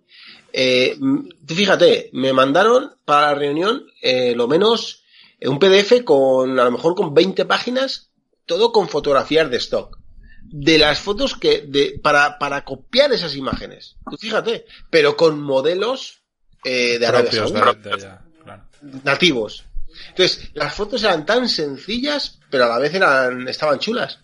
eh, 0.52 0.96
m- 1.00 1.30
fíjate, 1.48 2.10
me 2.14 2.34
mandaron 2.34 2.96
para 3.06 3.28
la 3.28 3.36
reunión 3.36 3.86
eh, 4.02 4.34
lo 4.36 4.48
menos 4.48 5.04
eh, 5.40 5.48
un 5.48 5.58
PDF 5.60 6.04
con, 6.04 6.60
a 6.60 6.66
lo 6.66 6.72
mejor 6.72 6.96
con 6.96 7.14
20 7.14 7.46
páginas, 7.46 8.12
todo 8.46 8.72
con 8.72 8.90
fotografías 8.90 9.50
de 9.50 9.58
stock. 9.58 9.98
De 10.58 10.78
las 10.78 11.00
fotos 11.00 11.36
que, 11.36 11.66
de, 11.68 12.00
para, 12.02 12.40
para 12.40 12.64
copiar 12.64 13.12
esas 13.12 13.36
imágenes. 13.36 13.98
Tú 14.10 14.16
fíjate, 14.18 14.66
pero 14.90 15.18
con 15.18 15.42
modelos 15.42 16.20
eh, 16.64 16.98
de 16.98 17.06
Arabia 17.06 18.22
nativos. 19.04 19.66
Entonces, 20.10 20.50
las 20.54 20.74
fotos 20.74 21.04
eran 21.04 21.26
tan 21.26 21.48
sencillas, 21.50 22.40
pero 22.50 22.66
a 22.66 22.70
la 22.70 22.80
vez 22.80 22.94
eran, 22.94 23.48
estaban 23.48 23.80
chulas. 23.80 24.20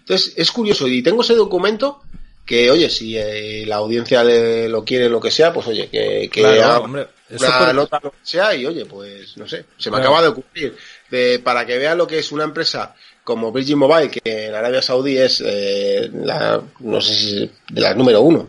Entonces, 0.00 0.34
es 0.36 0.50
curioso, 0.50 0.86
y 0.88 1.02
tengo 1.02 1.22
ese 1.22 1.34
documento 1.34 2.02
que, 2.44 2.70
oye, 2.70 2.88
si 2.90 3.16
eh, 3.18 3.64
la 3.66 3.76
audiencia 3.76 4.22
le, 4.22 4.68
lo 4.68 4.84
quiere, 4.84 5.08
lo 5.08 5.20
que 5.20 5.30
sea, 5.32 5.52
pues 5.52 5.66
oye, 5.66 5.88
que, 5.88 6.28
que 6.32 6.40
Claro, 6.40 6.62
haga 6.64 6.78
hombre, 6.80 7.08
eso 7.28 7.46
una 7.46 7.58
por- 7.58 7.74
nota, 7.74 8.00
lo 8.02 8.10
que 8.12 8.18
sea, 8.22 8.54
y 8.54 8.66
oye, 8.66 8.86
pues 8.86 9.36
no 9.36 9.48
sé, 9.48 9.64
se 9.78 9.90
me 9.90 9.96
Claro. 9.96 10.10
acaba 10.10 10.22
de 10.22 10.28
ocurrir. 10.28 10.76
De, 11.10 11.40
para 11.40 11.66
que 11.66 11.76
vean 11.78 11.98
lo 11.98 12.06
que 12.06 12.18
es 12.18 12.30
una 12.30 12.44
empresa 12.44 12.94
como 13.26 13.50
Virgin 13.50 13.76
Mobile, 13.78 14.08
que 14.08 14.20
en 14.46 14.54
Arabia 14.54 14.80
Saudí 14.80 15.18
es 15.18 15.42
eh, 15.44 16.08
la, 16.14 16.62
no 16.78 17.00
sé 17.00 17.12
si 17.14 17.50
de 17.72 17.80
la 17.80 17.92
número 17.92 18.20
uno. 18.20 18.48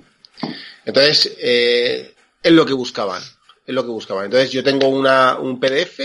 Entonces, 0.85 1.35
eh, 1.41 2.13
es 2.43 2.51
lo 2.51 2.63
que 2.63 2.73
buscaban, 2.73 3.21
es 3.65 3.73
lo 3.73 3.81
que 3.83 3.89
buscaban. 3.89 4.25
Entonces, 4.25 4.51
yo 4.51 4.63
tengo 4.63 4.87
una, 4.87 5.39
un 5.39 5.59
PDF 5.59 5.99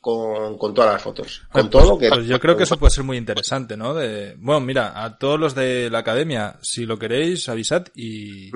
con, 0.00 0.56
con 0.56 0.72
todas 0.72 0.94
las 0.94 1.02
fotos, 1.02 1.42
con 1.52 1.68
Pues- 1.68 1.70
todo 1.70 1.92
lo 1.92 1.98
que... 1.98 2.08
pues 2.08 2.26
yo 2.26 2.40
creo 2.40 2.56
que 2.56 2.62
eso 2.62 2.78
puede 2.78 2.92
ser 2.92 3.04
muy 3.04 3.18
interesante, 3.18 3.76
¿no? 3.76 3.92
De, 3.94 4.34
bueno, 4.38 4.60
mira, 4.60 5.04
a 5.04 5.18
todos 5.18 5.38
los 5.38 5.54
de 5.54 5.90
la 5.90 5.98
academia, 5.98 6.56
si 6.62 6.86
lo 6.86 6.98
queréis, 6.98 7.46
avisad 7.50 7.84
y, 7.94 8.50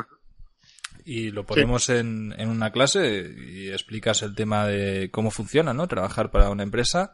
y 1.05 1.31
lo 1.31 1.45
ponemos 1.45 1.91
en, 1.91 2.35
en 2.39 2.49
una 2.49 2.73
clase 2.73 3.31
y 3.55 3.69
explicas 3.69 4.23
el 4.23 4.35
tema 4.35 4.67
de 4.67 5.11
cómo 5.11 5.31
funciona, 5.31 5.75
¿no? 5.75 5.87
Trabajar 5.89 6.31
para 6.31 6.49
una 6.51 6.63
empresa. 6.63 7.13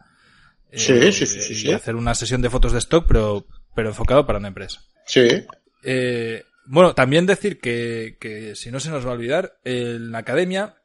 Eh, 0.72 0.78
Sí, 0.78 1.12
sí, 1.12 1.26
sí, 1.26 1.40
sí, 1.40 1.52
y 1.52 1.56
sí. 1.56 1.72
hacer 1.72 1.94
una 1.96 2.14
sesión 2.14 2.42
de 2.42 2.50
fotos 2.50 2.72
de 2.72 2.78
stock, 2.78 3.06
pero, 3.06 3.46
pero 3.74 3.88
enfocado 3.88 4.26
para 4.26 4.38
una 4.38 4.48
empresa. 4.48 4.80
Sí, 5.06 5.26
Eh, 5.82 6.44
bueno, 6.66 6.94
también 6.94 7.26
decir 7.26 7.60
que, 7.60 8.16
que 8.20 8.54
si 8.56 8.70
no 8.70 8.80
se 8.80 8.90
nos 8.90 9.04
va 9.06 9.10
a 9.10 9.14
olvidar, 9.14 9.58
en 9.64 10.12
la 10.12 10.18
academia, 10.18 10.76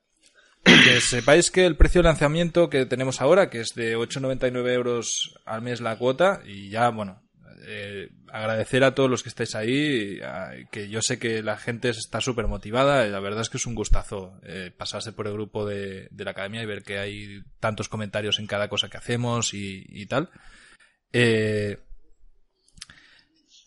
que 0.64 1.00
sepáis 1.02 1.52
que 1.52 1.66
el 1.66 1.78
precio 1.78 2.02
de 2.02 2.10
lanzamiento 2.10 2.70
que 2.70 2.86
tenemos 2.86 3.22
ahora, 3.22 3.50
que 3.50 3.62
es 3.62 3.70
de 3.76 3.96
8,99 3.98 4.70
euros 4.74 5.36
al 5.46 5.62
mes 5.62 5.80
la 5.82 5.98
cuota, 5.98 6.42
y 6.46 6.70
ya, 6.70 6.90
bueno, 6.90 7.22
eh, 7.66 8.10
agradecer 8.32 8.84
a 8.84 8.96
todos 8.96 9.10
los 9.10 9.24
que 9.24 9.30
estáis 9.30 9.56
ahí, 9.56 10.20
que 10.72 10.90
yo 10.90 11.02
sé 11.02 11.20
que 11.20 11.44
la 11.44 11.58
gente 11.58 11.90
está 11.90 12.22
súper 12.22 12.48
motivada, 12.48 13.06
y 13.08 13.12
la 13.12 13.20
verdad 13.20 13.42
es 13.42 13.50
que 13.50 13.58
es 13.58 13.66
un 13.66 13.76
gustazo 13.76 14.40
eh, 14.44 14.72
pasarse 14.76 15.12
por 15.12 15.28
el 15.28 15.34
grupo 15.34 15.66
de, 15.66 16.10
la 16.18 16.32
academia 16.32 16.62
y 16.62 16.66
ver 16.66 16.84
que 16.84 17.00
hay 17.00 17.42
tantos 17.60 17.90
comentarios 17.90 18.40
en 18.40 18.48
cada 18.48 18.70
cosa 18.70 18.90
que 18.90 18.98
hacemos 18.98 19.54
y, 19.54 20.06
tal. 20.08 20.30
Eh, 21.12 21.80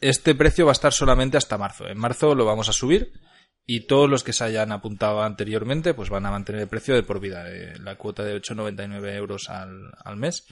este 0.01 0.35
precio 0.35 0.67
va 0.67 0.73
a 0.73 0.75
estar 0.75 0.93
solamente 0.93 1.37
hasta 1.37 1.59
marzo. 1.59 1.87
En 1.87 1.99
marzo 1.99 2.35
lo 2.35 2.45
vamos 2.45 2.69
a 2.69 2.73
subir 2.73 3.13
y 3.67 3.87
todos 3.87 4.11
los 4.11 4.25
que 4.25 4.33
se 4.33 4.45
hayan 4.45 4.73
apuntado 4.73 5.23
anteriormente 5.23 5.95
pues 5.95 6.11
van 6.11 6.27
a 6.27 6.31
mantener 6.31 6.63
el 6.63 6.69
precio 6.69 6.95
de 6.95 7.03
por 7.03 7.21
vida. 7.21 7.49
eh, 7.49 7.79
la 7.79 7.97
cuota 7.97 8.25
de 8.25 8.41
8,99 8.41 9.15
euros 9.15 9.49
al, 9.49 9.93
al 10.05 10.17
mes 10.17 10.47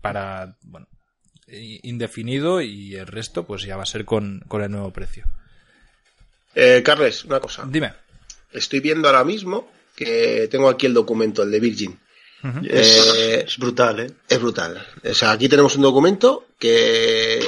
para, 0.00 0.56
bueno, 0.62 0.86
indefinido 1.50 2.60
y 2.60 2.94
el 2.96 3.06
resto 3.06 3.44
pues 3.46 3.62
ya 3.62 3.76
va 3.76 3.82
a 3.82 3.86
ser 3.86 4.04
con, 4.04 4.40
con 4.48 4.62
el 4.62 4.70
nuevo 4.70 4.92
precio. 4.92 5.24
Eh, 6.54 6.82
Carles, 6.84 7.24
una 7.24 7.40
cosa. 7.40 7.64
Dime. 7.68 7.92
Estoy 8.52 8.80
viendo 8.80 9.08
ahora 9.08 9.24
mismo 9.24 9.70
que 9.94 10.48
tengo 10.50 10.68
aquí 10.68 10.86
el 10.86 10.94
documento, 10.94 11.42
el 11.42 11.50
de 11.50 11.60
Virgin. 11.60 11.98
Eh, 12.64 13.44
es 13.46 13.58
brutal, 13.58 14.00
¿eh? 14.00 14.10
Es 14.28 14.40
brutal. 14.40 14.86
O 15.04 15.14
sea, 15.14 15.32
aquí 15.32 15.48
tenemos 15.48 15.74
un 15.76 15.82
documento 15.82 16.46
que, 16.58 17.40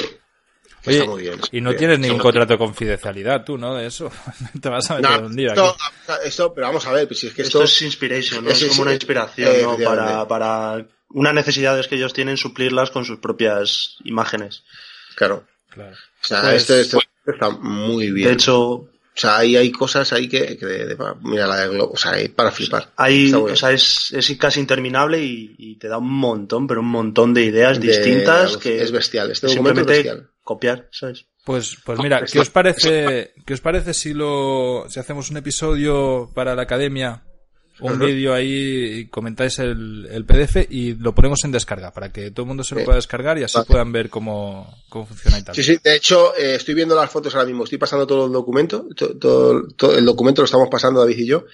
que 0.82 0.90
Oye, 0.90 0.98
está 0.98 1.10
muy 1.10 1.22
bien. 1.22 1.40
y 1.52 1.60
no 1.60 1.70
Bien. 1.70 1.78
tienes 1.78 1.98
ningún 2.00 2.18
contrato 2.18 2.54
de 2.54 2.58
confidencialidad 2.58 3.44
tú, 3.44 3.56
¿no? 3.56 3.76
De 3.76 3.86
eso. 3.86 4.10
Te 4.60 4.68
vas 4.68 4.90
a 4.90 4.96
meter 4.96 5.22
un 5.22 5.34
lío 5.36 5.48
esto, 5.50 5.76
aquí. 6.08 6.12
esto- 6.28 6.52
pero 6.52 6.66
vamos 6.66 6.84
a 6.86 6.92
ver, 6.92 7.06
pues 7.06 7.20
si 7.20 7.28
es 7.28 7.34
que 7.34 7.42
Esto 7.42 7.62
esto, 7.62 7.72
es 7.72 7.82
inspiration, 7.82 8.44
¿no? 8.44 8.50
es- 8.50 8.62
Es, 8.62 8.68
como 8.70 8.82
una 8.82 8.94
inspiración, 8.94 9.48
eh, 9.54 9.62
¿no? 9.62 9.76
Para, 9.78 10.26
para 10.26 10.84
unas 11.10 11.34
necesidades 11.34 11.88
que 11.88 11.96
ellos 11.96 12.12
tienen, 12.12 12.36
suplirlas 12.36 12.90
con 12.90 13.04
sus 13.04 13.18
propias 13.18 13.96
imágenes. 14.04 14.64
claro. 15.16 15.44
Claro. 15.68 15.92
O 15.92 16.26
sea, 16.26 16.40
Pues- 16.42 16.68
esto, 16.68 16.74
esto 16.80 16.98
está 17.26 17.50
muy 17.50 18.10
bien. 18.10 18.26
De 18.28 18.34
hecho, 18.34 18.70
o 18.70 18.88
sea, 19.14 19.38
ahí 19.38 19.54
hay 19.56 19.70
cosas 19.70 20.12
ahí 20.12 20.28
que, 20.28 20.56
que 20.58 20.66
de- 20.66 20.86
de- 20.86 20.96
mira 21.22 21.46
la 21.46 21.58
de 21.58 21.68
Globo, 21.68 21.92
o 21.92 21.96
sea, 21.96 22.12
hay 22.12 22.26
para 22.28 22.50
flipar. 22.50 22.88
muy 22.98 23.52
o 23.52 23.56
sea, 23.56 23.70
es, 23.70 24.12
es 24.12 24.36
casi 24.36 24.58
interminable 24.58 25.22
y, 25.22 25.54
y 25.58 25.76
te 25.76 25.86
da 25.86 25.98
un 25.98 26.12
montón, 26.12 26.66
pero 26.66 26.80
un 26.80 26.88
montón 26.88 27.32
de 27.34 27.44
ideas 27.44 27.80
De- 27.80 27.86
distintas 27.86 28.56
que 28.56 28.82
es 28.82 28.90
bestial. 28.90 29.30
Este 29.30 29.46
es 29.46 29.52
simplemente 29.52 29.92
bestial. 29.92 30.28
copiar, 30.42 30.88
¿sabes? 30.90 31.26
Pues, 31.44 31.76
pues 31.84 32.00
mira, 32.00 32.24
¿qué 32.24 32.40
os 32.40 32.50
parece, 32.50 33.32
qué 33.46 33.54
os 33.54 33.60
parece 33.60 33.94
si 33.94 34.12
lo, 34.12 34.86
si 34.88 34.98
hacemos 34.98 35.30
un 35.30 35.36
episodio 35.36 36.30
para 36.34 36.56
la 36.56 36.62
academia, 36.62 37.22
un 37.80 37.98
vídeo 37.98 38.32
ahí 38.34 39.06
comentáis 39.10 39.58
el, 39.58 40.06
el 40.10 40.24
PDF 40.24 40.66
y 40.70 40.94
lo 40.94 41.14
ponemos 41.14 41.44
en 41.44 41.52
descarga 41.52 41.92
para 41.92 42.12
que 42.12 42.30
todo 42.30 42.44
el 42.44 42.48
mundo 42.48 42.64
se 42.64 42.74
lo 42.74 42.84
pueda 42.84 42.96
descargar 42.96 43.38
y 43.38 43.44
así 43.44 43.56
Vale. 43.58 43.66
puedan 43.66 43.92
ver 43.92 44.10
cómo, 44.10 44.82
cómo 44.88 45.06
funciona 45.06 45.38
y 45.38 45.42
tal. 45.42 45.54
Sí, 45.54 45.62
sí, 45.62 45.78
de 45.82 45.96
hecho, 45.96 46.36
eh, 46.36 46.54
estoy 46.56 46.74
viendo 46.74 46.94
las 46.94 47.10
fotos 47.10 47.34
ahora 47.34 47.46
mismo, 47.46 47.64
estoy 47.64 47.78
pasando 47.78 48.06
todo 48.06 48.26
el 48.26 48.32
documento, 48.32 48.86
to- 48.96 49.16
todo, 49.18 49.68
todo 49.76 49.96
el 49.96 50.04
documento 50.04 50.42
lo 50.42 50.46
estamos 50.46 50.68
pasando 50.70 51.00
David 51.00 51.18
y 51.18 51.26
yo, 51.26 51.44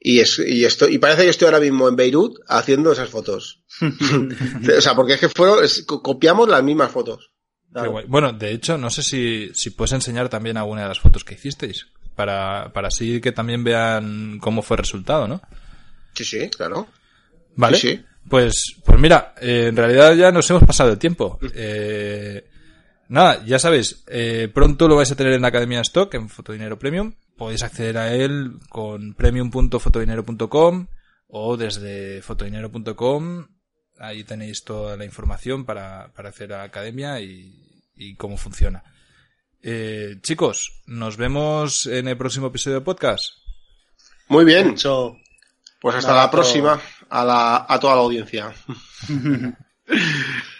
y, 0.00 0.20
es, 0.20 0.38
y, 0.38 0.64
esto, 0.64 0.88
y 0.88 0.98
parece 0.98 1.22
que 1.24 1.30
estoy 1.30 1.46
ahora 1.46 1.60
mismo 1.60 1.88
en 1.88 1.96
Beirut 1.96 2.38
haciendo 2.48 2.92
esas 2.92 3.08
fotos. 3.08 3.62
o 3.80 4.80
sea, 4.80 4.94
porque 4.94 5.14
es 5.14 5.20
que 5.20 5.28
fueron, 5.28 5.64
es- 5.64 5.84
copiamos 5.84 6.48
las 6.48 6.62
mismas 6.62 6.90
fotos. 6.90 7.30
Claro. 7.72 8.00
Bueno, 8.08 8.32
de 8.32 8.52
hecho, 8.52 8.78
no 8.78 8.88
sé 8.90 9.02
si, 9.02 9.50
si 9.54 9.70
puedes 9.70 9.92
enseñar 9.92 10.28
también 10.30 10.56
alguna 10.56 10.82
de 10.82 10.88
las 10.88 11.00
fotos 11.00 11.22
que 11.22 11.34
hicisteis 11.34 11.86
para, 12.16 12.72
para 12.72 12.88
así 12.88 13.20
que 13.20 13.30
también 13.30 13.62
vean 13.62 14.38
cómo 14.40 14.62
fue 14.62 14.76
el 14.76 14.82
resultado, 14.84 15.28
¿no? 15.28 15.42
Sí, 16.18 16.24
sí, 16.24 16.50
claro. 16.50 16.88
Vale. 17.54 17.76
Sí, 17.76 17.88
sí. 17.90 18.04
Pues, 18.28 18.76
pues 18.84 18.98
mira, 18.98 19.34
eh, 19.40 19.66
en 19.68 19.76
realidad 19.76 20.14
ya 20.14 20.32
nos 20.32 20.48
hemos 20.50 20.64
pasado 20.64 20.90
el 20.90 20.98
tiempo. 20.98 21.38
Eh, 21.54 22.44
nada, 23.08 23.44
ya 23.44 23.58
sabéis, 23.58 24.04
eh, 24.08 24.50
pronto 24.52 24.86
lo 24.86 24.96
vais 24.96 25.10
a 25.10 25.16
tener 25.16 25.32
en 25.32 25.42
la 25.42 25.48
Academia 25.48 25.80
Stock, 25.80 26.12
en 26.14 26.28
Fotodinero 26.28 26.78
Premium. 26.78 27.14
Podéis 27.36 27.62
acceder 27.62 27.96
a 27.96 28.12
él 28.14 28.58
con 28.68 29.14
premium.fotodinero.com 29.14 30.86
o 31.28 31.56
desde 31.56 32.20
fotodinero.com. 32.20 33.46
Ahí 33.98 34.24
tenéis 34.24 34.64
toda 34.64 34.96
la 34.96 35.04
información 35.04 35.64
para, 35.64 36.12
para 36.14 36.30
acceder 36.30 36.54
a 36.54 36.58
la 36.58 36.64
academia 36.64 37.20
y, 37.20 37.82
y 37.94 38.14
cómo 38.16 38.36
funciona. 38.36 38.82
Eh, 39.62 40.16
chicos, 40.22 40.82
nos 40.86 41.16
vemos 41.16 41.86
en 41.86 42.08
el 42.08 42.16
próximo 42.16 42.48
episodio 42.48 42.78
de 42.78 42.84
podcast. 42.84 43.24
Muy 44.28 44.44
bien, 44.44 44.76
pues 45.80 45.96
hasta 45.96 46.10
Nada, 46.12 46.24
la 46.24 46.30
próxima 46.30 46.80
a, 47.08 47.24
la, 47.24 47.66
a 47.68 47.80
toda 47.80 47.94
la 47.94 48.02
audiencia. 48.02 48.52